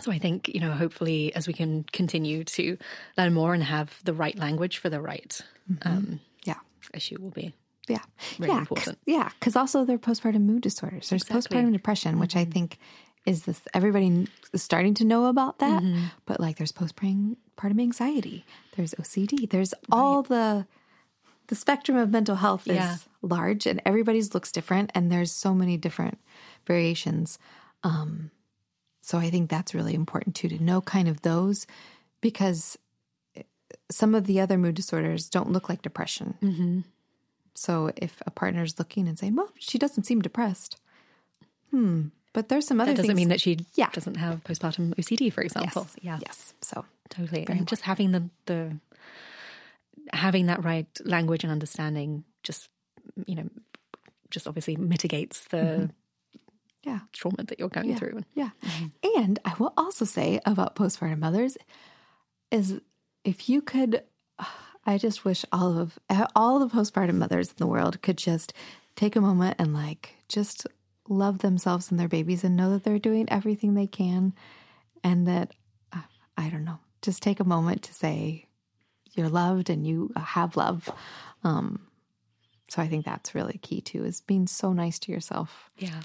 so 0.00 0.10
I 0.12 0.18
think 0.18 0.48
you 0.48 0.60
know, 0.60 0.72
hopefully, 0.72 1.34
as 1.34 1.46
we 1.46 1.52
can 1.52 1.84
continue 1.92 2.44
to 2.44 2.76
learn 3.16 3.34
more 3.34 3.54
and 3.54 3.62
have 3.62 3.98
the 4.04 4.14
right 4.14 4.36
language 4.38 4.78
for 4.78 4.88
the 4.90 5.00
right 5.00 5.40
um, 5.82 6.20
Yeah. 6.44 6.54
issue, 6.94 7.16
will 7.20 7.30
be 7.30 7.54
Yeah. 7.88 8.02
Really 8.38 8.52
yeah. 8.54 8.64
'cause- 8.64 8.96
Yeah. 9.06 9.28
Because 9.38 9.56
also 9.56 9.84
there 9.84 9.96
are 9.96 9.98
postpartum 9.98 10.42
mood 10.42 10.62
disorders. 10.62 11.08
There's 11.08 11.22
Exactly. 11.22 11.56
postpartum 11.58 11.72
depression, 11.72 12.18
which 12.18 12.36
I 12.36 12.44
think 12.44 12.78
is 13.26 13.42
this 13.42 13.60
everybody 13.74 14.26
is 14.52 14.62
starting 14.62 14.94
to 14.94 15.04
know 15.04 15.26
about 15.26 15.58
that. 15.58 15.82
But 16.26 16.38
like 16.40 16.56
there's 16.58 16.72
postpartum 16.72 17.36
anxiety, 17.80 18.44
there's 18.76 18.94
OCD, 18.98 19.46
there's 19.50 19.74
all 19.90 20.22
the 20.22 20.66
the 21.48 21.54
spectrum 21.54 21.96
of 21.96 22.10
mental 22.10 22.36
health 22.36 22.66
is 22.68 22.76
Yeah. 22.76 22.96
large 23.22 23.66
and 23.66 23.80
everybody's 23.86 24.34
looks 24.34 24.52
different 24.52 24.90
and 24.94 25.10
there's 25.10 25.32
so 25.32 25.54
many 25.54 25.76
different 25.78 26.18
variations. 26.66 27.38
Um 27.82 28.30
so 29.08 29.16
I 29.16 29.30
think 29.30 29.48
that's 29.48 29.72
really 29.74 29.94
important 29.94 30.36
too 30.36 30.48
to 30.50 30.62
know 30.62 30.80
kind 30.82 31.08
of 31.08 31.22
those 31.22 31.66
because 32.20 32.76
some 33.90 34.14
of 34.14 34.26
the 34.26 34.38
other 34.40 34.58
mood 34.58 34.74
disorders 34.74 35.30
don't 35.30 35.50
look 35.50 35.68
like 35.70 35.80
depression. 35.80 36.34
Mm-hmm. 36.42 36.80
So 37.54 37.90
if 37.96 38.20
a 38.26 38.30
partner 38.30 38.62
is 38.62 38.78
looking 38.78 39.08
and 39.08 39.18
saying, 39.18 39.34
"Well, 39.34 39.50
she 39.58 39.78
doesn't 39.78 40.04
seem 40.04 40.20
depressed," 40.20 40.76
hmm, 41.70 42.08
but 42.34 42.48
there's 42.50 42.66
some 42.66 42.80
other 42.82 42.92
that 42.92 42.96
doesn't 42.98 43.08
things. 43.08 43.16
mean 43.16 43.28
that 43.30 43.40
she 43.40 43.58
Yeah. 43.74 43.90
doesn't 43.92 44.16
have 44.16 44.44
postpartum 44.44 44.94
OCD, 44.98 45.32
for 45.32 45.42
yes, 45.42 45.52
example. 45.52 45.88
Yeah, 46.02 46.18
yes. 46.26 46.52
So 46.60 46.84
totally. 47.08 47.46
And 47.48 47.66
just 47.66 47.82
having 47.82 48.12
the 48.12 48.28
the 48.44 48.76
having 50.12 50.46
that 50.46 50.64
right 50.64 50.86
language 51.04 51.44
and 51.44 51.50
understanding 51.52 52.24
just 52.42 52.68
you 53.26 53.34
know 53.34 53.48
just 54.30 54.46
obviously 54.46 54.76
mitigates 54.76 55.44
the 55.50 55.90
yeah, 56.98 57.06
trauma 57.12 57.44
that 57.44 57.58
you're 57.58 57.68
going 57.68 57.90
yeah, 57.90 57.96
through. 57.96 58.20
yeah. 58.34 58.50
And 59.16 59.38
I 59.44 59.54
will 59.58 59.72
also 59.76 60.04
say 60.04 60.40
about 60.44 60.76
postpartum 60.76 61.18
mothers 61.18 61.56
is 62.50 62.80
if 63.24 63.48
you 63.48 63.60
could, 63.60 64.02
I 64.86 64.98
just 64.98 65.24
wish 65.24 65.44
all 65.52 65.78
of 65.78 65.98
all 66.34 66.58
the 66.58 66.68
postpartum 66.74 67.14
mothers 67.14 67.48
in 67.48 67.56
the 67.58 67.66
world 67.66 68.00
could 68.02 68.18
just 68.18 68.52
take 68.96 69.16
a 69.16 69.20
moment 69.20 69.56
and 69.58 69.74
like 69.74 70.14
just 70.28 70.66
love 71.08 71.38
themselves 71.38 71.90
and 71.90 71.98
their 71.98 72.08
babies 72.08 72.44
and 72.44 72.56
know 72.56 72.70
that 72.72 72.84
they're 72.84 72.98
doing 72.98 73.26
everything 73.30 73.74
they 73.74 73.86
can, 73.86 74.34
and 75.02 75.26
that 75.26 75.52
uh, 75.92 76.02
I 76.36 76.48
don't 76.48 76.64
know, 76.64 76.80
just 77.02 77.22
take 77.22 77.40
a 77.40 77.44
moment 77.44 77.82
to 77.84 77.94
say 77.94 78.46
you're 79.12 79.28
loved 79.28 79.70
and 79.70 79.86
you 79.86 80.12
have 80.16 80.56
love. 80.56 80.88
Um, 81.44 81.86
so 82.68 82.82
I 82.82 82.88
think 82.88 83.04
that's 83.04 83.34
really 83.34 83.58
key 83.62 83.80
too, 83.80 84.04
is 84.04 84.20
being 84.20 84.46
so 84.46 84.72
nice 84.72 84.98
to 85.00 85.12
yourself 85.12 85.70
Yeah. 85.78 86.00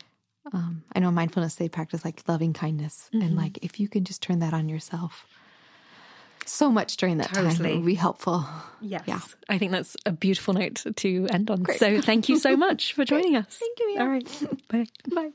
Um, 0.51 0.83
I 0.93 0.99
know 0.99 1.11
mindfulness, 1.11 1.55
they 1.55 1.69
practice 1.69 2.03
like 2.03 2.23
loving 2.27 2.53
kindness. 2.53 3.09
Mm-hmm. 3.13 3.25
And 3.25 3.35
like, 3.37 3.59
if 3.61 3.79
you 3.79 3.87
can 3.87 4.03
just 4.03 4.21
turn 4.21 4.39
that 4.39 4.53
on 4.53 4.67
yourself, 4.67 5.25
so 6.45 6.69
much 6.69 6.97
during 6.97 7.17
that 7.17 7.33
totally. 7.33 7.55
time 7.55 7.75
would 7.77 7.85
be 7.85 7.93
helpful. 7.95 8.45
Yes. 8.81 9.03
Yeah. 9.05 9.21
I 9.47 9.57
think 9.57 9.71
that's 9.71 9.95
a 10.05 10.11
beautiful 10.11 10.53
note 10.53 10.83
to 10.97 11.27
end 11.29 11.49
on. 11.49 11.63
Great. 11.63 11.79
So 11.79 12.01
thank 12.01 12.27
you 12.29 12.37
so 12.37 12.57
much 12.57 12.93
for 12.93 13.05
joining 13.05 13.35
us. 13.35 13.59
Thank 13.59 13.79
you. 13.79 13.97
All 13.99 14.07
right. 14.07 14.43
Bye. 14.67 14.87
Bye. 15.13 15.31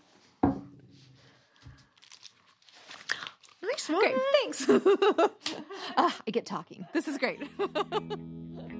Nice 3.62 3.88
one. 3.88 4.00
Great. 4.00 4.16
Thanks. 4.42 4.68
uh, 4.68 5.28
I 5.96 6.30
get 6.30 6.46
talking. 6.46 6.86
This 6.92 7.08
is 7.08 7.18
great. 7.18 7.42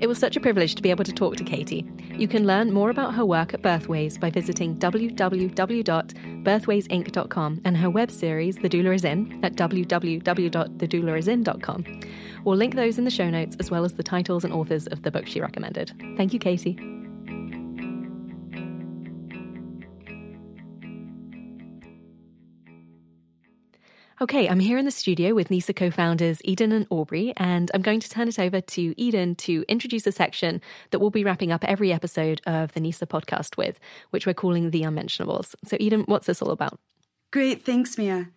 It 0.00 0.06
was 0.06 0.18
such 0.18 0.36
a 0.36 0.40
privilege 0.40 0.74
to 0.76 0.82
be 0.82 0.90
able 0.90 1.04
to 1.04 1.12
talk 1.12 1.36
to 1.36 1.44
Katie. 1.44 1.86
You 2.12 2.28
can 2.28 2.46
learn 2.46 2.72
more 2.72 2.88
about 2.90 3.14
her 3.14 3.26
work 3.26 3.52
at 3.52 3.62
Birthways 3.62 4.18
by 4.18 4.30
visiting 4.30 4.76
www.birthwaysinc.com 4.76 7.60
and 7.64 7.76
her 7.76 7.90
web 7.90 8.10
series, 8.10 8.56
The 8.56 8.68
Doula 8.68 8.94
Is 8.94 9.04
In, 9.04 9.44
at 9.44 9.54
www.thedoulaisin.com. 9.54 11.84
We'll 12.44 12.56
link 12.56 12.76
those 12.76 12.98
in 12.98 13.04
the 13.04 13.10
show 13.10 13.28
notes 13.28 13.56
as 13.58 13.68
well 13.70 13.84
as 13.84 13.94
the 13.94 14.04
titles 14.04 14.44
and 14.44 14.52
authors 14.52 14.86
of 14.86 15.02
the 15.02 15.10
books 15.10 15.30
she 15.30 15.40
recommended. 15.40 15.92
Thank 16.16 16.32
you, 16.32 16.38
Katie. 16.38 16.97
Okay, 24.20 24.48
I'm 24.48 24.58
here 24.58 24.78
in 24.78 24.84
the 24.84 24.90
studio 24.90 25.32
with 25.32 25.48
NISA 25.48 25.74
co 25.74 25.92
founders 25.92 26.40
Eden 26.42 26.72
and 26.72 26.88
Aubrey, 26.90 27.32
and 27.36 27.70
I'm 27.72 27.82
going 27.82 28.00
to 28.00 28.10
turn 28.10 28.26
it 28.26 28.36
over 28.40 28.60
to 28.60 29.00
Eden 29.00 29.36
to 29.36 29.64
introduce 29.68 30.08
a 30.08 30.12
section 30.12 30.60
that 30.90 30.98
we'll 30.98 31.10
be 31.10 31.22
wrapping 31.22 31.52
up 31.52 31.62
every 31.62 31.92
episode 31.92 32.40
of 32.44 32.72
the 32.72 32.80
NISA 32.80 33.06
podcast 33.06 33.56
with, 33.56 33.78
which 34.10 34.26
we're 34.26 34.34
calling 34.34 34.72
The 34.72 34.82
Unmentionables. 34.82 35.54
So, 35.64 35.76
Eden, 35.78 36.02
what's 36.06 36.26
this 36.26 36.42
all 36.42 36.50
about? 36.50 36.80
Great, 37.30 37.64
thanks, 37.64 37.96
Mia. 37.96 38.28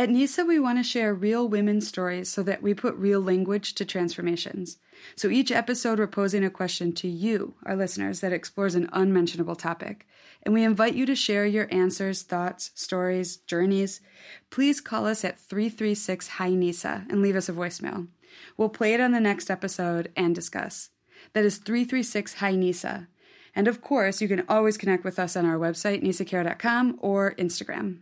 At 0.00 0.08
NISA, 0.08 0.46
we 0.46 0.58
want 0.58 0.78
to 0.78 0.82
share 0.82 1.12
real 1.12 1.46
women's 1.46 1.86
stories 1.86 2.30
so 2.30 2.42
that 2.44 2.62
we 2.62 2.72
put 2.72 2.94
real 2.94 3.20
language 3.20 3.74
to 3.74 3.84
transformations. 3.84 4.78
So 5.14 5.28
each 5.28 5.52
episode, 5.52 5.98
we're 5.98 6.06
posing 6.06 6.42
a 6.42 6.48
question 6.48 6.94
to 6.94 7.06
you, 7.06 7.52
our 7.66 7.76
listeners, 7.76 8.20
that 8.20 8.32
explores 8.32 8.74
an 8.74 8.88
unmentionable 8.94 9.56
topic. 9.56 10.06
And 10.42 10.54
we 10.54 10.64
invite 10.64 10.94
you 10.94 11.04
to 11.04 11.14
share 11.14 11.44
your 11.44 11.68
answers, 11.70 12.22
thoughts, 12.22 12.70
stories, 12.74 13.36
journeys. 13.36 14.00
Please 14.48 14.80
call 14.80 15.06
us 15.06 15.22
at 15.22 15.38
336 15.38 16.28
Hi 16.28 16.48
NISA 16.48 17.04
and 17.10 17.20
leave 17.20 17.36
us 17.36 17.50
a 17.50 17.52
voicemail. 17.52 18.08
We'll 18.56 18.70
play 18.70 18.94
it 18.94 19.02
on 19.02 19.12
the 19.12 19.20
next 19.20 19.50
episode 19.50 20.10
and 20.16 20.34
discuss. 20.34 20.88
That 21.34 21.44
is 21.44 21.58
336 21.58 22.36
Hi 22.36 22.56
NISA. 22.56 23.06
And 23.54 23.68
of 23.68 23.82
course, 23.82 24.22
you 24.22 24.28
can 24.28 24.46
always 24.48 24.78
connect 24.78 25.04
with 25.04 25.18
us 25.18 25.36
on 25.36 25.44
our 25.44 25.58
website, 25.58 26.02
nisacare.com 26.02 26.96
or 27.02 27.34
Instagram. 27.34 27.98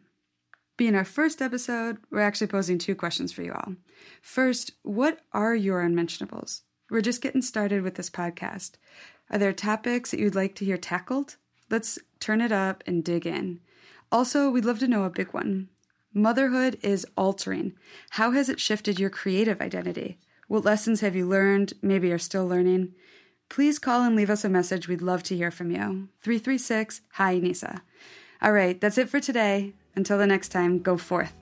Being 0.78 0.94
our 0.94 1.04
first 1.04 1.42
episode, 1.42 1.98
we're 2.08 2.20
actually 2.20 2.46
posing 2.46 2.78
two 2.78 2.94
questions 2.94 3.32
for 3.32 3.42
you 3.42 3.52
all. 3.52 3.74
First, 4.22 4.70
what 4.84 5.18
are 5.32 5.52
your 5.52 5.80
unmentionables? 5.80 6.62
We're 6.88 7.00
just 7.00 7.20
getting 7.20 7.42
started 7.42 7.82
with 7.82 7.96
this 7.96 8.08
podcast. 8.08 8.74
Are 9.28 9.38
there 9.38 9.52
topics 9.52 10.12
that 10.12 10.20
you'd 10.20 10.36
like 10.36 10.54
to 10.54 10.64
hear 10.64 10.76
tackled? 10.78 11.34
Let's 11.68 11.98
turn 12.20 12.40
it 12.40 12.52
up 12.52 12.84
and 12.86 13.02
dig 13.02 13.26
in. 13.26 13.58
Also, 14.12 14.50
we'd 14.50 14.64
love 14.64 14.78
to 14.78 14.86
know 14.86 15.02
a 15.02 15.10
big 15.10 15.34
one. 15.34 15.68
Motherhood 16.14 16.78
is 16.80 17.04
altering. 17.16 17.72
How 18.10 18.30
has 18.30 18.48
it 18.48 18.60
shifted 18.60 19.00
your 19.00 19.10
creative 19.10 19.60
identity? 19.60 20.20
What 20.46 20.64
lessons 20.64 21.00
have 21.00 21.16
you 21.16 21.26
learned, 21.26 21.72
maybe 21.82 22.12
are 22.12 22.18
still 22.18 22.46
learning? 22.46 22.94
Please 23.48 23.80
call 23.80 24.04
and 24.04 24.14
leave 24.14 24.30
us 24.30 24.44
a 24.44 24.48
message. 24.48 24.86
We'd 24.86 25.02
love 25.02 25.24
to 25.24 25.36
hear 25.36 25.50
from 25.50 25.72
you. 25.72 26.08
336 26.22 27.00
Hi 27.14 27.38
Nisa. 27.38 27.82
All 28.40 28.52
right, 28.52 28.80
that's 28.80 28.98
it 28.98 29.08
for 29.08 29.18
today. 29.18 29.72
Until 29.98 30.16
the 30.16 30.28
next 30.28 30.50
time, 30.50 30.78
go 30.78 30.96
forth. 30.96 31.32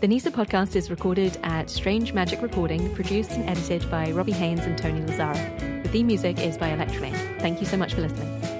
The 0.00 0.08
NISA 0.08 0.32
podcast 0.32 0.74
is 0.74 0.90
recorded 0.90 1.38
at 1.44 1.70
Strange 1.70 2.12
Magic 2.12 2.42
Recording, 2.42 2.92
produced 2.96 3.30
and 3.30 3.48
edited 3.48 3.88
by 3.88 4.10
Robbie 4.10 4.32
Haynes 4.32 4.64
and 4.64 4.76
Tony 4.76 5.02
Lazara. 5.02 5.84
The 5.84 5.88
theme 5.90 6.08
music 6.08 6.40
is 6.40 6.58
by 6.58 6.70
Electrelane. 6.70 7.38
Thank 7.38 7.60
you 7.60 7.66
so 7.66 7.76
much 7.76 7.94
for 7.94 8.00
listening. 8.00 8.51